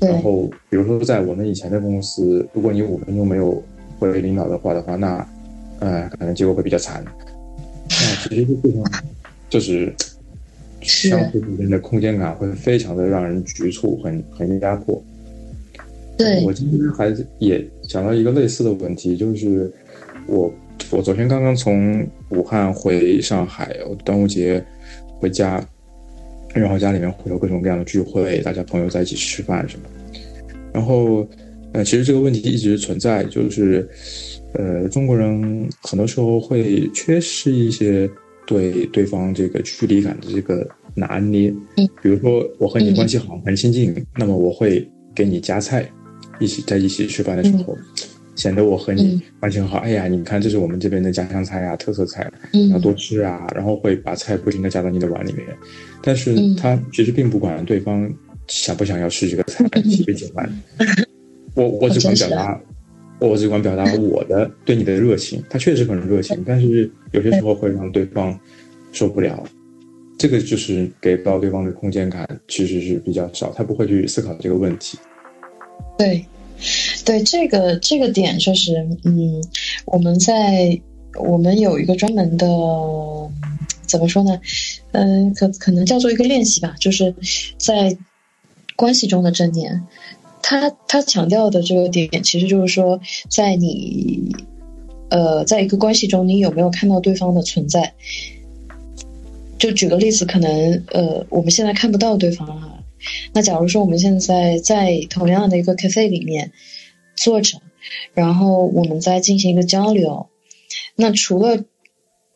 [0.00, 3.62] 然后比如说在我们以前的公司，如果你五分钟没有
[3.98, 5.26] 回领导的话的话，那
[5.80, 7.04] 呃可能结果会比较惨。
[7.88, 8.84] 那其实是非常
[9.50, 9.94] 就是
[10.80, 11.08] 是。
[11.10, 15.02] 相互之间的空间感会非常的让人局促，很很压迫。
[16.16, 16.44] 对。
[16.44, 19.70] 我今天还也想到一个类似的问题，就是
[20.26, 20.52] 我
[20.90, 24.64] 我昨天刚刚从武汉回上海，我端午节
[25.18, 25.64] 回家，
[26.54, 29.84] 然后家里面会有各种各样的聚会，大家朋友在一起吃饭什么。
[30.72, 31.26] 然后，
[31.72, 33.88] 呃，其实这个问题一直存在，就是，
[34.54, 38.08] 呃，中国人很多时候会缺失一些
[38.46, 41.54] 对对方这个距离感的这个拿捏。
[41.76, 45.88] 嗯，比如说我和你关系好，很亲近，那么我会给你夹菜，
[46.40, 47.76] 一起在一起吃饭的时候，
[48.34, 49.78] 显得我和你嗯关系很好。
[49.78, 55.46] 哎呀，你看这是我们这边的家乡菜啊，特色菜，嗯要多吃啊，然后会把菜不停的加到你的碗里面，
[56.02, 58.12] 但是嗯他其实并不管对方
[58.48, 60.62] 想不想要吃这个菜，喜不喜欢。
[61.54, 62.60] 我我只管表达，
[63.20, 68.38] 我只管表达我的对你的热情，他确实很热情，但是有些时候会让对方
[68.92, 69.42] 受不了。
[70.16, 74.96] 这个就是给到对方的空间感其实是比较少，他不会去思考这个问题。
[75.98, 76.24] 对，
[77.04, 79.42] 对，这个这个点就是，嗯，
[79.86, 80.80] 我们在
[81.18, 82.46] 我们有一个专门的，
[83.86, 84.40] 怎么说呢？
[84.92, 87.14] 嗯、可可能叫做一个练习吧，就是
[87.58, 87.96] 在
[88.76, 89.82] 关系中的正念。
[90.42, 93.00] 他他强调的这个点，其实就是说，
[93.30, 94.34] 在你
[95.08, 97.94] 呃，在一个关系中，你有没有看到对方的存在？
[99.58, 102.73] 就举个例子，可能呃，我们现在看不到对方啊，
[103.32, 106.52] 那假如说我们现在在同样的一个 cafe 里面
[107.16, 107.60] 坐着，
[108.12, 110.28] 然后我们在进行一个交流，
[110.96, 111.64] 那除了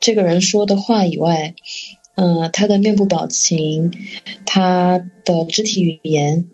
[0.01, 1.55] 这个人说的话以外，
[2.17, 3.93] 嗯、他的面部表情，
[4.45, 6.47] 他的肢体语言，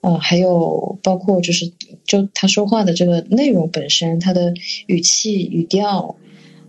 [0.00, 1.72] 呃，还有包括就是
[2.06, 4.54] 就他说话的这个内容本身，他的
[4.86, 6.16] 语气、语调，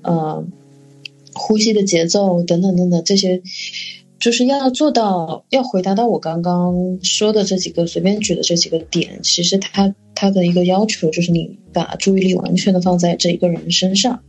[0.02, 0.44] 呃，
[1.34, 3.42] 呼吸的节奏等等等等这些，
[4.20, 9.20] 就是要做到，要回答到我刚刚说的这几个随便举的这几个点。
[9.24, 14.22] 其实他他的一个要求就是你把注意力完全的放在这一个人身上。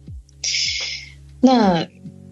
[1.40, 1.88] 那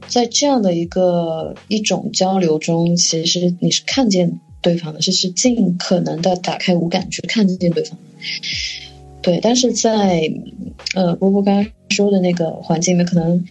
[0.06, 7.98] 在这样的一个一种交流中，其实你是看见对方的，就是尽可能的打开五感去看见对方。
[9.20, 10.32] 对，但是在
[10.94, 13.44] 呃波波刚刚说的那个环境里面，可能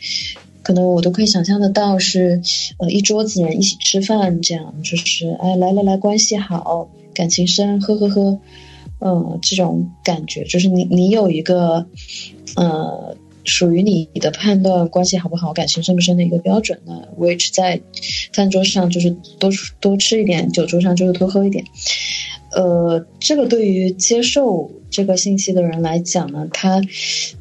[0.68, 2.42] 可能我都可以想象得到是
[2.78, 8.38] 呃一桌子人一起吃饭，这样就是哎来来来，关系好，感情深，呵呵呵，
[9.00, 11.86] 呃这种感觉，就是你你有一个
[12.58, 13.16] 呃
[13.46, 17.80] 属于你的判断关系好不好、感情深不深的一个标准呢，which 在
[18.34, 19.10] 饭桌上就是
[19.40, 19.50] 多
[19.80, 21.64] 多吃一点，酒桌上就是多喝一点。
[22.52, 26.82] 呃，这个对于接受这个信息的人来讲呢，他，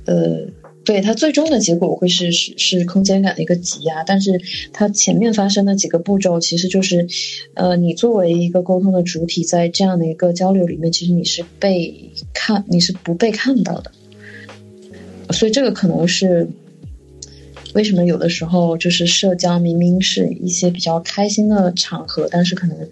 [0.05, 0.47] 呃，
[0.87, 4.41] 对它最终的结果会是是是空间感的一个挤压，但是
[4.73, 7.07] 它前面发生的几个步骤，其实就是，
[7.53, 13.93] 呃，你作为一个沟通的主体，在这样的一个交流里面，其实你是被看，你是不被看到的，
[15.33, 16.49] 所以这个可能是。
[17.75, 22.89] 为什么有的时候就是社交明明是一些比较开心的场合，但是可能，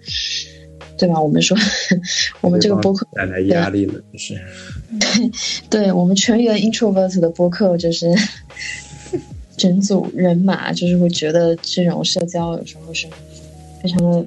[0.97, 1.21] 对吧？
[1.21, 1.57] 我们说，
[2.41, 4.33] 我们这个播客带来压力了，就是
[4.99, 5.31] 对
[5.69, 8.13] 对我们全员 introvert 的播客，就是
[9.57, 13.07] 整组人马，就是会觉得这种社交有时候是
[13.81, 14.25] 非常的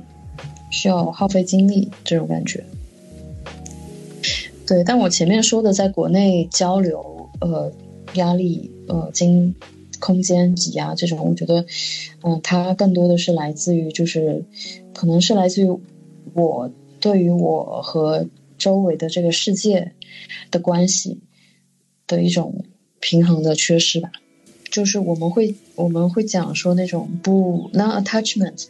[0.71, 2.63] 需要耗费精力这种感觉。
[4.67, 7.73] 对，但我前面说的在国内交流，呃，
[8.15, 9.55] 压力，呃，经
[9.99, 11.65] 空间挤压这种，我觉得，
[12.23, 14.45] 嗯，它更多的是来自于，就是
[14.95, 15.79] 可能是来自于
[16.35, 16.71] 我
[17.01, 18.27] 对于我和
[18.57, 19.93] 周围的这个世界
[20.51, 21.21] 的关系
[22.07, 22.65] 的一种
[23.01, 24.11] 平衡的缺失吧。
[24.71, 28.67] 就是我们会我们会讲说那种不 non attachment，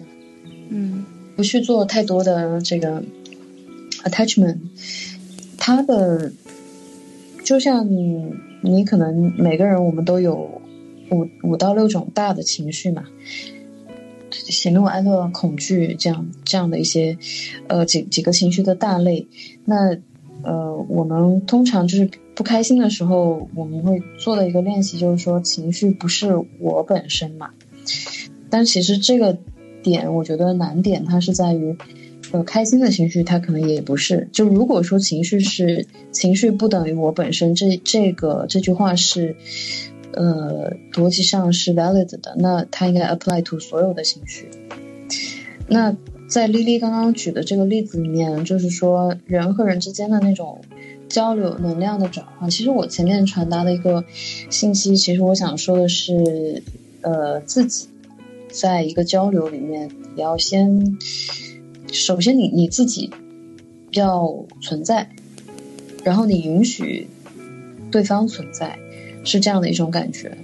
[0.69, 1.05] 嗯。
[1.37, 3.01] 不去做太多的这个
[4.03, 4.59] attachment，
[5.57, 6.33] 它的
[7.45, 10.35] 就像你你可能每个人我们都有
[11.13, 13.05] 五五到六种大的情绪嘛，
[14.31, 17.17] 喜怒哀乐恐惧这样这样的一些
[17.67, 19.27] 呃几几个情绪的大类，
[19.65, 19.97] 那
[20.43, 27.51] 呃我们通常就是不开心的时候，我们会做的一个练习就是说情绪不是我本身嘛，
[28.51, 29.37] 但其实这个
[29.83, 31.77] 点我觉得难点它是在于。
[32.31, 34.29] 呃，开心的情绪它可能也不是。
[34.33, 39.35] 就如果说情绪是情绪不等于我本身，这这个这句话是，
[40.19, 44.51] 呃，逻辑上是 valid 的，那它应该 apply to 所有的情绪。
[45.69, 45.97] 那
[46.29, 50.61] 在丽丽刚刚举的这个例子里面，就是说人和人之间的那种
[51.09, 54.05] 交流能量的转换，其实我前面传达的一个
[54.51, 56.65] 信息，其实我想说的是，
[57.03, 57.87] 呃，自己
[58.51, 60.99] 在一个交流里面，也要先。
[61.93, 63.11] 首先，你你自己
[63.93, 65.09] 要存在，
[66.03, 67.07] 然后你允许
[67.91, 68.79] 对方存在，
[69.29, 70.37] 是这样的一种感觉。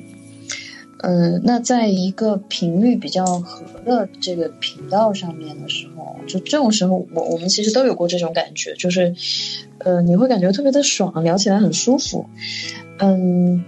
[0.98, 9.14] 嗯，那在一个频率比较合的这个频道上面的时候，就这种时候，我我们其实都有过这种感觉，就是，
[9.78, 12.26] 呃，你会感觉特别的爽，聊起来很舒服。
[12.98, 13.64] 嗯，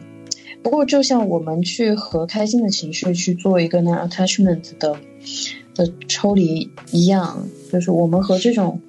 [0.63, 4.97] 不过就像我们去和开心的情绪去做一个那 attachment 的。
[5.75, 8.81] 的抽离一样，就是我们和这种，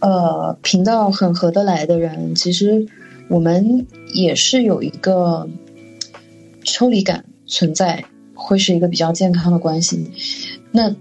[0.00, 2.86] 呃，频道很合得来的人，其实
[3.28, 5.48] 我们也是有一个
[6.64, 8.04] 抽离感存在，
[8.34, 10.10] 会是一个比较健康的关系。
[10.70, 10.94] 那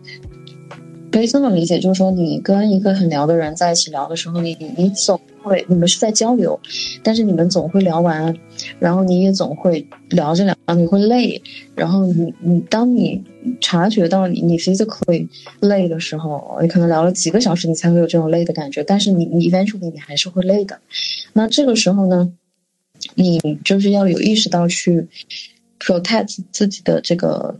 [1.12, 6.60] 可以这么理解，就是说，你跟一个很聊的人在一起聊的时候，你你总会，你们是在交流，
[7.04, 8.36] 但是你们总会聊完，
[8.80, 11.42] 然后你也总会聊着聊，啊你会累，
[11.76, 13.24] 然后你你当你
[13.62, 15.28] 察觉到你你 physically
[15.62, 20.80] 累的时候，你可能聊了几个小时，你才会有这种累的感觉，但是你你 eventually 你还是会累的。
[21.34, 22.32] 那这个时候呢，
[23.16, 25.08] 你就是要有意识到去
[25.80, 27.60] protect 自己的这个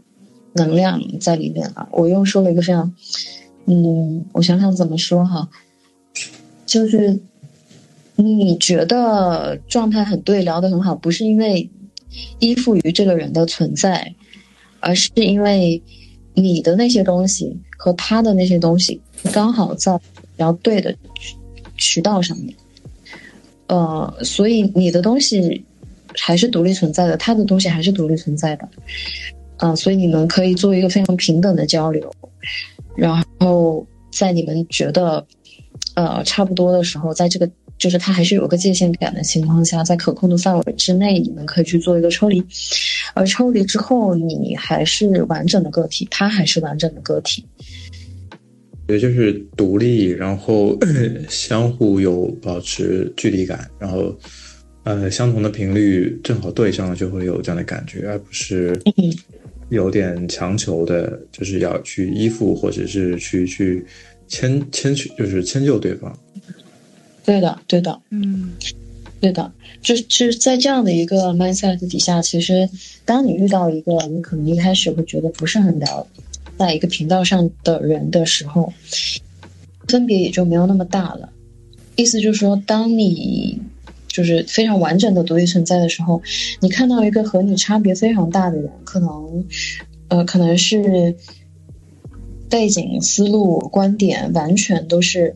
[0.54, 1.88] 能量在里面了。
[1.92, 2.94] 我又说了一个非常。
[3.68, 5.50] 嗯，我想想怎么说哈，
[6.68, 7.20] 就是
[8.16, 11.68] 你觉得状态很对，聊得很好，不是因为
[12.40, 14.14] 依附于这个人的存在，
[14.80, 15.82] 而是因为
[16.34, 19.00] 你的那些东西和他的那些东西
[19.34, 20.96] 刚好在比较对的
[21.78, 22.54] 渠道上面，
[23.68, 25.64] 呃，所以你的东西
[26.18, 28.70] 还是独立存在的，他的东西还是独立存在的，
[29.58, 32.12] 嗯，所以你们可以做一个非常平等的交流。
[32.96, 35.26] 然后在你们觉得，
[35.96, 42.44] 呃，差不多的时候，在这个就是它还是有个界限感的情况下，在可控的范围之内，你们可以去做一个抽离。
[43.14, 47.46] 而抽离之后，你还是完整的个体，它还是完整的个体。
[48.88, 50.78] 也就是独立，然后
[51.30, 54.16] 相互有保持距离感，然后
[54.84, 58.80] 呃，相同的频率正好对上了，就会有这样的感觉，而不是。
[59.70, 63.84] 有点强求的，就是要去依附，或者是去去
[64.28, 66.16] 迁迁去，就是迁就对方。
[67.26, 68.54] 对的，对的，嗯，
[69.20, 72.70] 对的，就是就是在这样的一个 mindset 底下，其实
[73.04, 76.06] 当你遇到一个你可能一开始会觉得不是很聊，
[76.58, 78.72] 在一个频道上的人的时候，
[79.88, 81.30] 分别也就没有那么大了。
[81.96, 83.60] 意思就是说，当你。
[84.08, 86.22] 就是非常完整的独立存在的时候，
[86.62, 89.46] 你看到一个和你差别非常大的人，可能，
[90.08, 91.14] 呃，可能是
[92.50, 95.36] 背景、思路、观点完全都是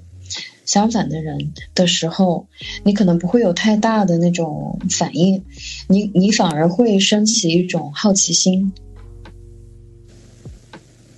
[0.70, 2.46] 相反的人的时候，
[2.84, 5.44] 你可能不会有太大的那种反应，
[5.88, 8.72] 你你反而会升起一种好奇心，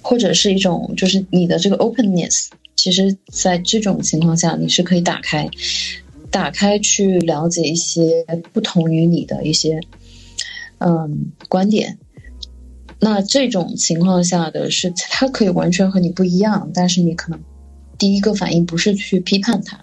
[0.02, 2.48] 或者是一种就是你的这个 openness，
[2.78, 5.50] 其实在这种情况下，你是可以打开。
[6.30, 9.82] 打开去了解一些不同于你的一些
[10.78, 11.98] 嗯观点，
[13.02, 17.38] 那这种情况下的是，他可以完全和你不一样，但是你可能
[18.02, 19.80] 第一个反应不是去批判他，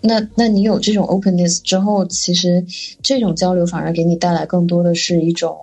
[0.00, 2.66] 那那你有这种 openness 之后，其实
[3.02, 5.56] 这种交流反而给你带来更多的是一种，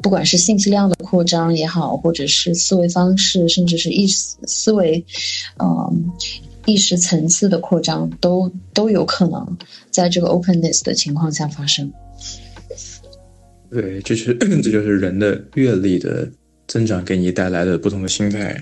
[0.00, 5.04] 不管是信息量的扩张也好，或者是思维方式，甚至是意识思维，
[5.58, 6.12] 嗯，
[6.66, 9.58] 意识层次的扩张，都都有可能
[9.90, 11.92] 在这个 openness 的情况下发生。
[13.68, 16.30] 对，这是这就是人的阅历的
[16.68, 18.56] 增长给你带来的不同的心态。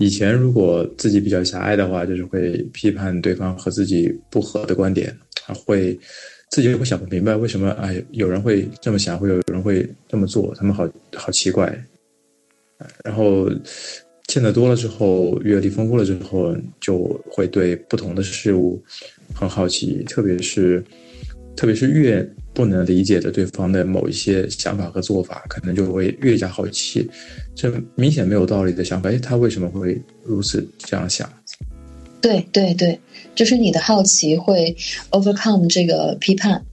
[0.00, 5.14] 以前如果自己比较狭隘的话，就是会批判对方和自己不合的观点，
[5.66, 5.96] 会
[6.50, 11.66] 自己会想不明白为什么哎有人会这么想，会有人会这么做，他们好好奇怪。
[13.04, 13.50] 然后
[14.26, 18.82] 见得多了之后，阅历丰富了之后，就会对不同的事物
[19.34, 20.82] 很好奇，特别是
[21.54, 22.26] 特别是越。
[22.52, 27.08] 不能理解的对方的某一些想法和做法，可能就会越加好奇。
[27.54, 31.30] 这明显没有道理的想法，哎，他为什么会如此这样想？
[32.20, 32.98] 对对对，
[33.34, 34.76] 就是你的好奇会
[35.10, 36.64] overcome 这个批判，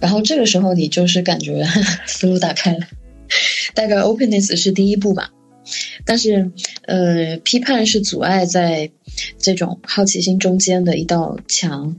[0.00, 1.64] 然后这个时候你就是感觉
[2.06, 2.86] 思路打开了。
[3.74, 5.30] 大概 openness 是第一步吧，
[6.04, 6.50] 但是
[6.82, 8.90] 呃，批判是阻碍在
[9.38, 11.94] 这种好奇心中间的一道墙。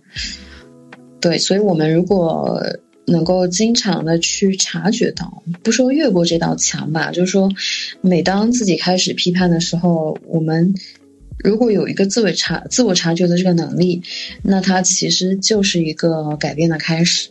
[1.22, 2.64] 对，所以，我们如果
[3.10, 7.50] 能够经常的去察觉到，不说越过这道墙吧，就是说，
[8.02, 10.74] 每当自己开始批判的时候，我们
[11.44, 14.02] 如果有一个自我察、自我察觉的这个能力，
[14.44, 17.30] 那它其实就是一个改变的开始。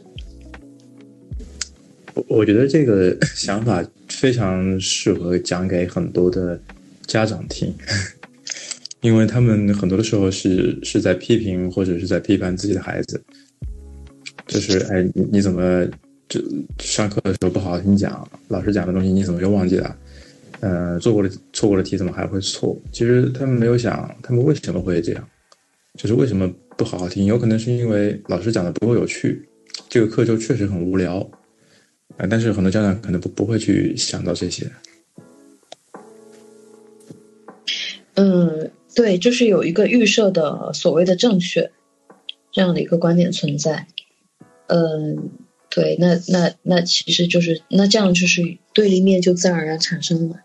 [2.14, 6.60] 我我觉得这个想法非常适合讲给很多的
[7.06, 7.72] 家长听，
[9.00, 13.22] 因为他们很多的时候是是在批评或者是在批判自己的孩子。
[14.48, 15.86] 就是哎，你你怎么
[16.28, 16.40] 就
[16.80, 18.28] 上课的时候不好好听讲？
[18.48, 19.96] 老师讲的东西你怎么又忘记了？
[20.60, 22.76] 呃，做过的错过的题怎么还会错？
[22.90, 25.28] 其实他们没有想，他们为什么会这样？
[25.94, 27.24] 就是为什么不好好听？
[27.26, 29.48] 有可能是因为老师讲的不够有趣，
[29.88, 31.18] 这个课就确实很无聊。
[32.16, 34.68] 啊，但是很多家长可能不不会去想到这些。
[38.14, 41.70] 嗯，对，就是有一个预设的所谓的正确
[42.50, 43.86] 这样的一个观点存在。
[44.69, 45.31] 嗯，
[45.69, 50.36] 对，那那那其实就是那这样就是对立面就自然而然产生了，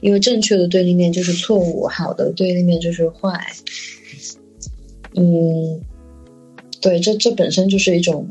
[0.00, 3.46] 因为正确的对立面就是错误，好的对立面就是坏。
[5.16, 5.80] 嗯，
[6.80, 8.28] 对，这这本身就是一种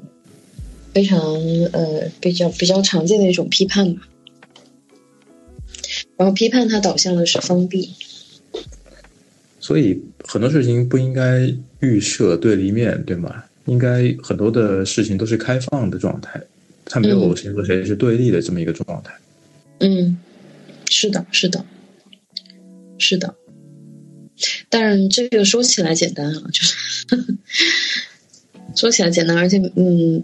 [0.94, 1.20] 非常
[1.74, 4.02] 呃比较比较常见的一种批判嘛。
[6.16, 7.94] 然后批判它导向的是封闭，
[9.60, 13.46] 所以很多事情不应该预设对立面，对吗？
[13.70, 16.42] 应该很多的事情都是开放的状态，
[16.86, 19.14] 它没有谁和谁是对立的这么一个状态。
[19.80, 20.18] 嗯，
[20.90, 21.64] 是的，是的，
[22.98, 23.36] 是的。
[24.70, 27.06] 但是，这个说起来简单啊，就是
[28.76, 30.24] 说起来简单，而且嗯，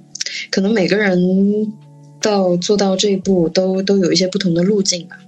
[0.50, 1.74] 可能每个人
[2.22, 5.20] 到做到这一步，都都有一些不同的路径吧。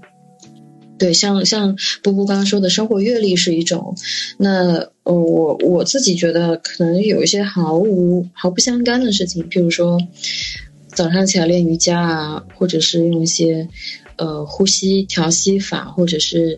[0.98, 3.96] 对，像像波波刚刚说的生活阅历是一种，
[4.38, 10.00] 那呃，我我自己觉得可能有一些毫无毫不相干的事情，譬如说
[10.88, 13.68] 早上起来练瑜伽啊，或者是用一些
[14.18, 16.58] 呃呼吸调息法，或者是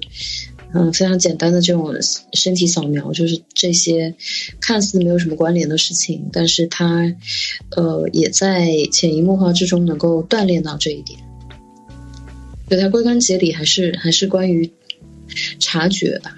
[0.74, 1.94] 嗯非常简单的这种
[2.34, 4.16] 身体扫描，就是这些
[4.61, 7.14] 看似没有什么关联的事情，但是它
[7.76, 11.20] 呃也在潜移默化之中能够锻炼到这一点。
[12.69, 14.71] 对它归根结底还是还是关于
[15.59, 16.37] 察觉吧，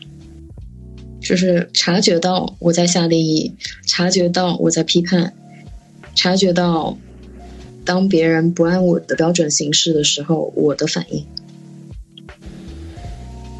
[1.21, 3.53] 就是察觉到我在下定义，
[3.85, 5.33] 察觉到我在批判，
[6.15, 6.97] 察觉到
[7.83, 11.25] 当别人不按我的标准行事的时候，我的反应。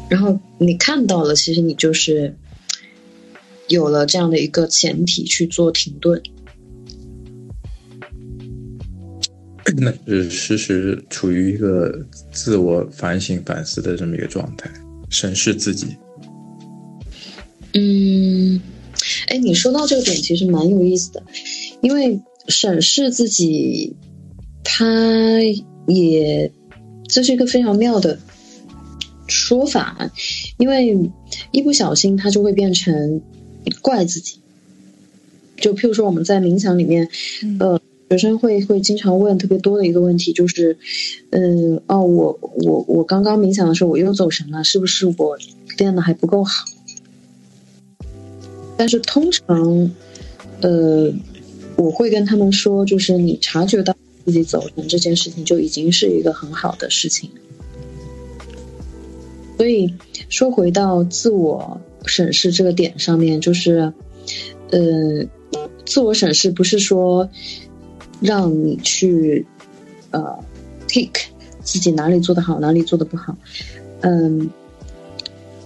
[0.08, 2.36] 然后你看到了，其实你就是
[3.68, 6.22] 有了这样的一个前提去做停顿。
[9.76, 14.70] 那 是时时处于一个自我反省、反思的这么一个状态，
[15.08, 15.86] 审视自己。
[17.74, 18.60] 嗯，
[19.28, 21.22] 哎，你说到这个点其实蛮有意思的，
[21.80, 23.94] 因为审视自己，
[24.64, 24.84] 它
[25.86, 26.52] 也
[27.08, 28.18] 这是一个非常妙的
[29.28, 30.10] 说法，
[30.58, 31.10] 因为
[31.52, 33.22] 一不小心它就会变成
[33.80, 34.40] 怪自己。
[35.56, 37.08] 就譬如说我们在冥想里面，
[37.60, 37.80] 呃。
[38.12, 40.76] 学生会会经常问特别多的一个问题，就是，
[41.30, 45.38] 嗯，哦，我我我刚刚冥想的时候我又走神了，是不是我
[45.78, 46.66] 练的还不够好？
[48.76, 49.90] 但是通常，
[50.60, 51.10] 呃，
[51.76, 57.30] 我会跟他们说，就是你察觉到自己走神这件事情，就已经是一个很好的事情。
[59.56, 59.94] 所以
[60.28, 63.90] 说回到自我审视这个点上面，就是，
[64.70, 65.26] 呃。
[65.84, 67.28] 自我审视不是说
[68.22, 69.44] 让你去
[70.10, 70.38] 呃
[70.86, 71.10] tick
[71.60, 73.36] 自己哪里做的好，哪里做的不好，
[74.00, 74.48] 嗯，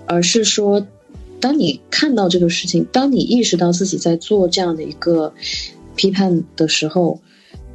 [0.06, 0.86] 而是说，
[1.40, 5.32] 当你看到这个事情，当你意识到自己在做这样的一个
[5.94, 7.20] 批判的时候，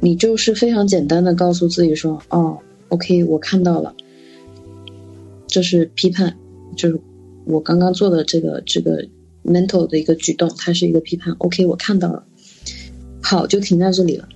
[0.00, 3.94] 你就是非常简单的告诉自己说：“哦，OK，我看到了，
[5.46, 6.36] 这是批判，
[6.76, 7.00] 就是
[7.44, 9.06] 我刚刚做的这个这个
[9.44, 11.34] mental 的一个举动，它是一个批判。
[11.38, 12.24] OK，我看到了，
[13.20, 14.28] 好，就停在这里了。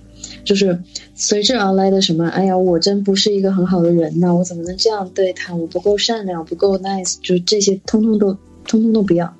[0.47, 0.81] 就是
[1.13, 2.25] 随之而来的什么？
[2.29, 4.33] 哎呀，我真不是一个很好的人呐！
[4.33, 5.53] 我怎么能这样对他？
[5.53, 8.31] 我不够善良，不够 nice，就是这些，通通都，
[8.65, 9.35] 通通都不要。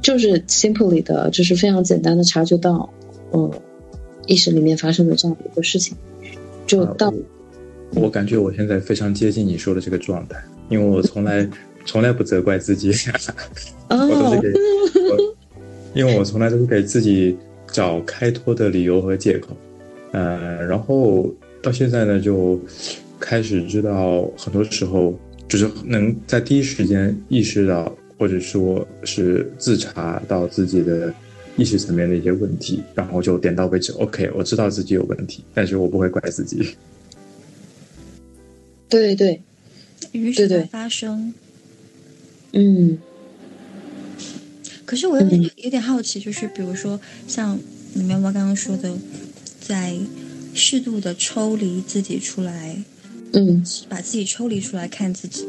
[0.00, 2.88] 就是 simply 的，就是非常简单的察觉到，
[3.32, 3.50] 嗯，
[4.28, 5.96] 意识里面发生的这样的一个事情，
[6.64, 7.12] 就到。
[7.96, 11.48] 我感觉我现在非常接近你说的这个状态，因为我从来
[11.84, 12.92] 从来不责怪自己，
[13.90, 14.48] 我都是给，
[15.94, 17.36] 因为我从来都是给自己。
[17.74, 19.48] 找开脱的理由和借口，
[20.12, 22.60] 呃，然后到现在呢，就
[23.18, 25.12] 开始知道，很多时候
[25.48, 31.12] 就是能在第一时间意识到，或者说是自查到自己的
[31.56, 33.90] 意识层面的一些问题，然后就点到为止。
[33.94, 36.76] OK，我知道自己有问题，但是我不会怪自己。
[38.88, 39.42] 对对，
[40.12, 41.34] 允许它发生。
[42.52, 42.96] 嗯。
[44.94, 47.58] 可是我有点有点好奇，就是比如说像
[47.94, 48.96] 你妈妈刚刚说的，
[49.60, 49.92] 在
[50.54, 52.76] 适度的抽离自己出来，
[53.32, 55.44] 嗯，把自己抽离出来看自己，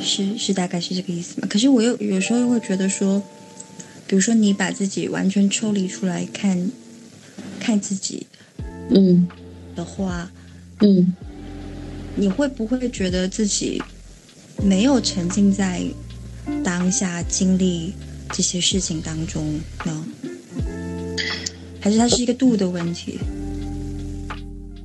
[0.00, 1.46] 是是大概是这个意思吗？
[1.50, 3.22] 可是我又有时候又会觉得说，
[4.06, 6.70] 比如说你把自己完全抽离出来看，
[7.60, 8.26] 看自己，
[8.88, 9.28] 嗯，
[9.76, 10.32] 的话，
[10.80, 11.14] 嗯，
[12.16, 13.82] 你会不会觉得自己
[14.62, 15.84] 没有沉浸在
[16.64, 17.92] 当下经历？
[18.32, 20.04] 这些事情当中呢，
[21.80, 23.18] 还是它是一个度的问题？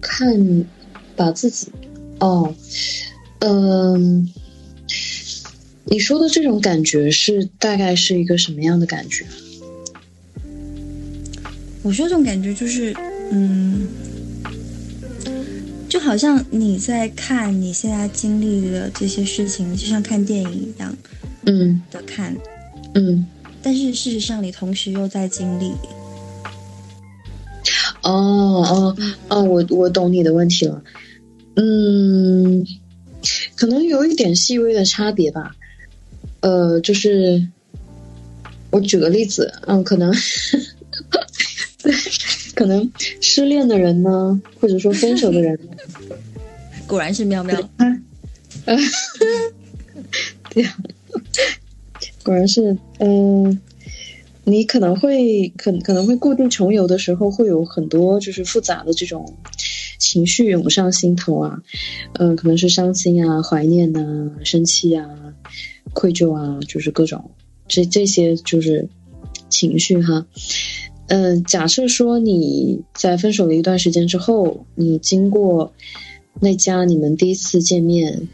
[0.02, 0.66] 看，
[1.16, 1.68] 把自己，
[2.20, 2.54] 哦，
[3.40, 4.32] 嗯，
[5.86, 9.26] 你说的这种感觉是大概是一个什么样的感觉？
[11.82, 12.96] 我说这种感觉就是，
[13.32, 13.88] 嗯，
[15.90, 20.96] 就好像你在看你现在经历的这些事情，就像看电影一样，
[21.46, 22.36] 嗯，的看，
[22.94, 23.26] 嗯。
[23.66, 25.72] 但是事实上，你同时又在经历。
[28.04, 28.96] 哦哦
[29.30, 30.84] 哦，我我懂你的问题了。
[31.56, 32.64] 嗯，
[33.56, 35.56] 可能有一点细微的差别吧。
[36.42, 37.44] 呃，就是
[38.70, 40.14] 我举个例子，嗯，可能
[42.54, 45.58] 可能失恋的人呢，或者说分手的人，
[46.86, 47.60] 果然是喵喵。
[47.80, 47.86] 啊
[50.52, 50.78] 对呀。
[52.26, 53.62] 果然是，嗯，
[54.46, 59.32] 你可能会可可能会故地重游的时候，会有很多就是复杂的这种
[60.00, 61.62] 情绪涌上心头啊，
[62.14, 65.08] 嗯，可能是伤心啊、怀念呐、生气啊、
[65.94, 67.30] 愧疚啊，就是各种
[67.68, 68.90] 这这些就是
[69.48, 70.26] 情绪哈。
[71.06, 75.72] 嗯，假设说你在分手了一段时间之后，你经过
[76.40, 78.28] 那家你们第一次见面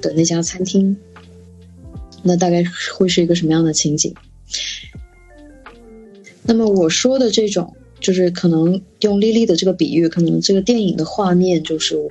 [0.00, 0.96] 的那家餐厅。
[2.26, 4.12] 那大概会是一个什么样的情景？
[6.42, 12.10] 那么我说的这种，就是可能用丽丽的这个比喻，可能这个电影的画面就是我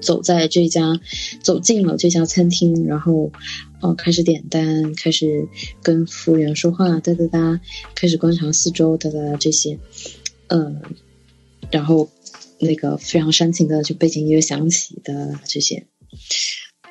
[0.00, 1.00] 走在这家，
[1.42, 3.32] 走进了这家餐厅，然后
[3.80, 5.48] 哦开始点单，开始
[5.82, 7.60] 跟服务员说话，哒哒哒，
[7.94, 9.78] 开始观察四周，哒哒哒这些，
[10.48, 10.82] 嗯，
[11.70, 12.10] 然后
[12.58, 15.86] 那个非常煽情的就背景音乐响起的这些。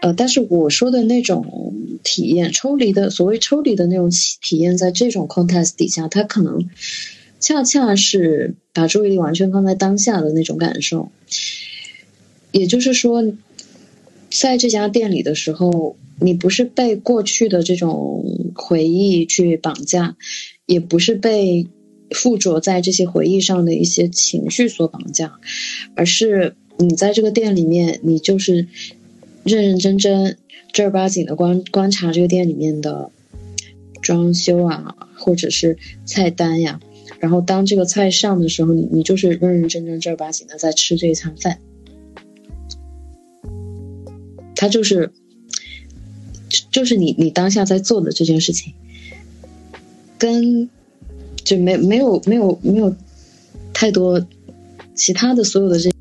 [0.03, 1.73] 呃，但是我说的那种
[2.03, 4.09] 体验，抽离的所谓抽离的那种
[4.41, 6.67] 体验，在这种 context 底下，它可能
[7.39, 11.09] 恰恰是把注意力完全放在当下的那种感受。
[12.51, 13.23] 也就是说，
[14.29, 20.17] 在这家店里的时候，你不是被过去的这种回忆去绑架，
[20.65, 21.65] 也不是被
[22.11, 25.39] 附着在这些回忆上的一些情绪所绑架，
[25.95, 28.67] 而是你在这个店里面，你就是。
[29.43, 30.37] 认认真真、
[30.71, 33.11] 正儿八经的观观察这个店里面的
[34.01, 36.79] 装修啊，或者是菜单呀，
[37.19, 41.59] 然后当这个菜上的时候，你你就是认认真真、正儿八经的在吃这一餐饭。
[44.55, 45.11] 他就是，
[46.71, 48.73] 就是你你当下在做的这件事情，
[50.17, 50.69] 跟
[51.43, 52.95] 就没没有没有没有
[53.73, 54.25] 太多
[54.95, 55.92] 其他的所有的这。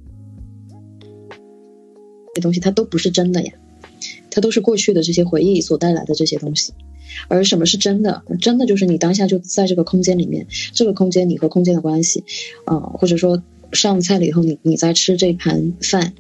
[2.43, 3.53] 东西它都不是真的呀，
[4.31, 6.75] 它都是过去的这些回忆所带来的这些东西。
[7.29, 8.23] 而什么是真的？
[8.41, 12.25] 真的就是你当下就在这个空间里面，这个空间你和空间的关系，
[12.65, 13.43] 啊、或者说
[13.73, 16.15] 上菜了以后，你你在吃这盘饭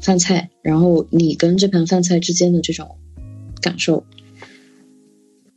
[0.00, 2.96] 饭菜，然后你跟这盘饭菜之间的这种
[3.60, 4.04] 感受，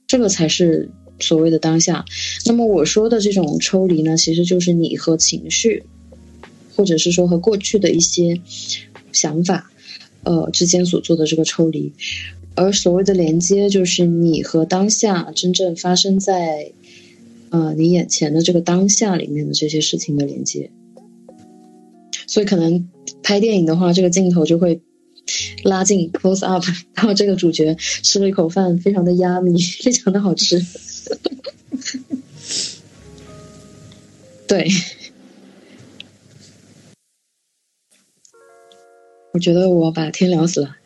[0.05, 2.05] 这个才是所谓的当下。
[2.45, 5.83] 那么我说的这种抽离呢，其实就是你和情绪，
[6.75, 8.39] 或者是说和过去的一些
[9.15, 9.71] 想法，
[10.23, 11.93] 呃之间所做的这个抽离。
[12.53, 16.71] 而所谓的连接，就是你和当下真正发生在
[17.49, 20.69] 呃你眼前的这个当下里面的这些事情的连接。
[22.27, 22.89] 所以可能
[23.23, 24.81] 拍电影的话，这个镜头就会
[25.63, 26.63] 拉近 close up
[26.93, 30.59] 然后这个主角吃了一口饭，非常的压密，非常的好吃。
[34.47, 34.67] 对，
[39.35, 40.77] 我觉得我把天聊死了，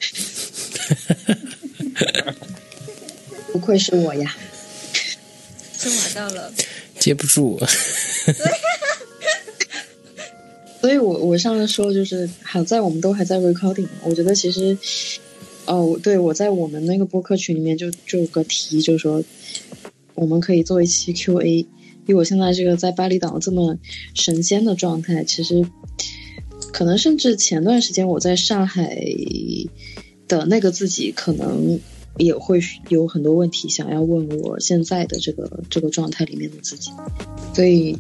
[3.53, 4.35] 不愧是我呀。
[5.77, 6.51] 升华到了，
[6.97, 7.59] 接不住。
[10.81, 14.76] 所以我我上次说就是好在我们都还在 recording，我觉得其实，
[15.67, 19.23] 哦，对我在我们那个播客群里面就就有个提，就是说
[20.15, 21.67] 我们可以做一期 Q&A。
[22.07, 23.77] 以我现在这个在巴厘岛这么
[24.15, 25.63] 神仙的状态，其实
[26.72, 28.96] 可能甚至前段时间我在上海
[30.28, 31.80] 的那个自己，可能
[32.18, 32.60] 也会
[32.90, 36.91] 有很多问题想要问我现在的这个这个状态里面的自己，
[37.54, 37.98] 所以。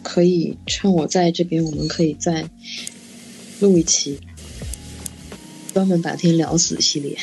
[0.00, 2.48] 可以趁我在这边，我们可以再
[3.60, 4.18] 录一期
[5.74, 7.18] 专门把天聊死系列。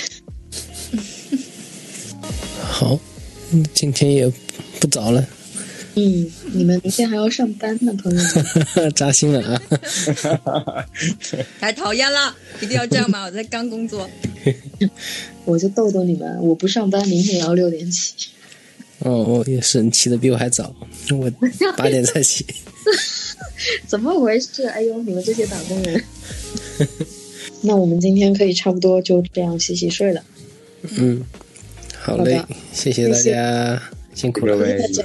[2.62, 2.99] 好，
[3.52, 4.32] 嗯，今天也
[4.80, 5.28] 不早了，
[5.95, 8.22] 嗯，你们明天还要上班呢，朋友
[8.76, 8.91] 们。
[8.95, 10.85] 扎心了啊！
[11.59, 13.23] 太讨厌了，一定要这样吗？
[13.23, 14.09] 我在刚工作。
[15.45, 18.13] 我就逗逗你们，我不上班，明天也要六点起。
[18.99, 20.76] 哦，我也是，你起的比我还早，
[21.11, 21.31] 我
[21.77, 22.45] 八点才起。
[23.88, 24.65] 怎么回事？
[24.67, 26.03] 哎呦，你们这些打工人。
[27.61, 30.22] 那我们今天可以差不多就这样洗洗睡了。
[30.97, 31.23] 嗯，
[31.97, 33.81] 好嘞好，谢谢大家，
[34.13, 34.57] 辛苦了。
[34.57, 35.03] 各位大家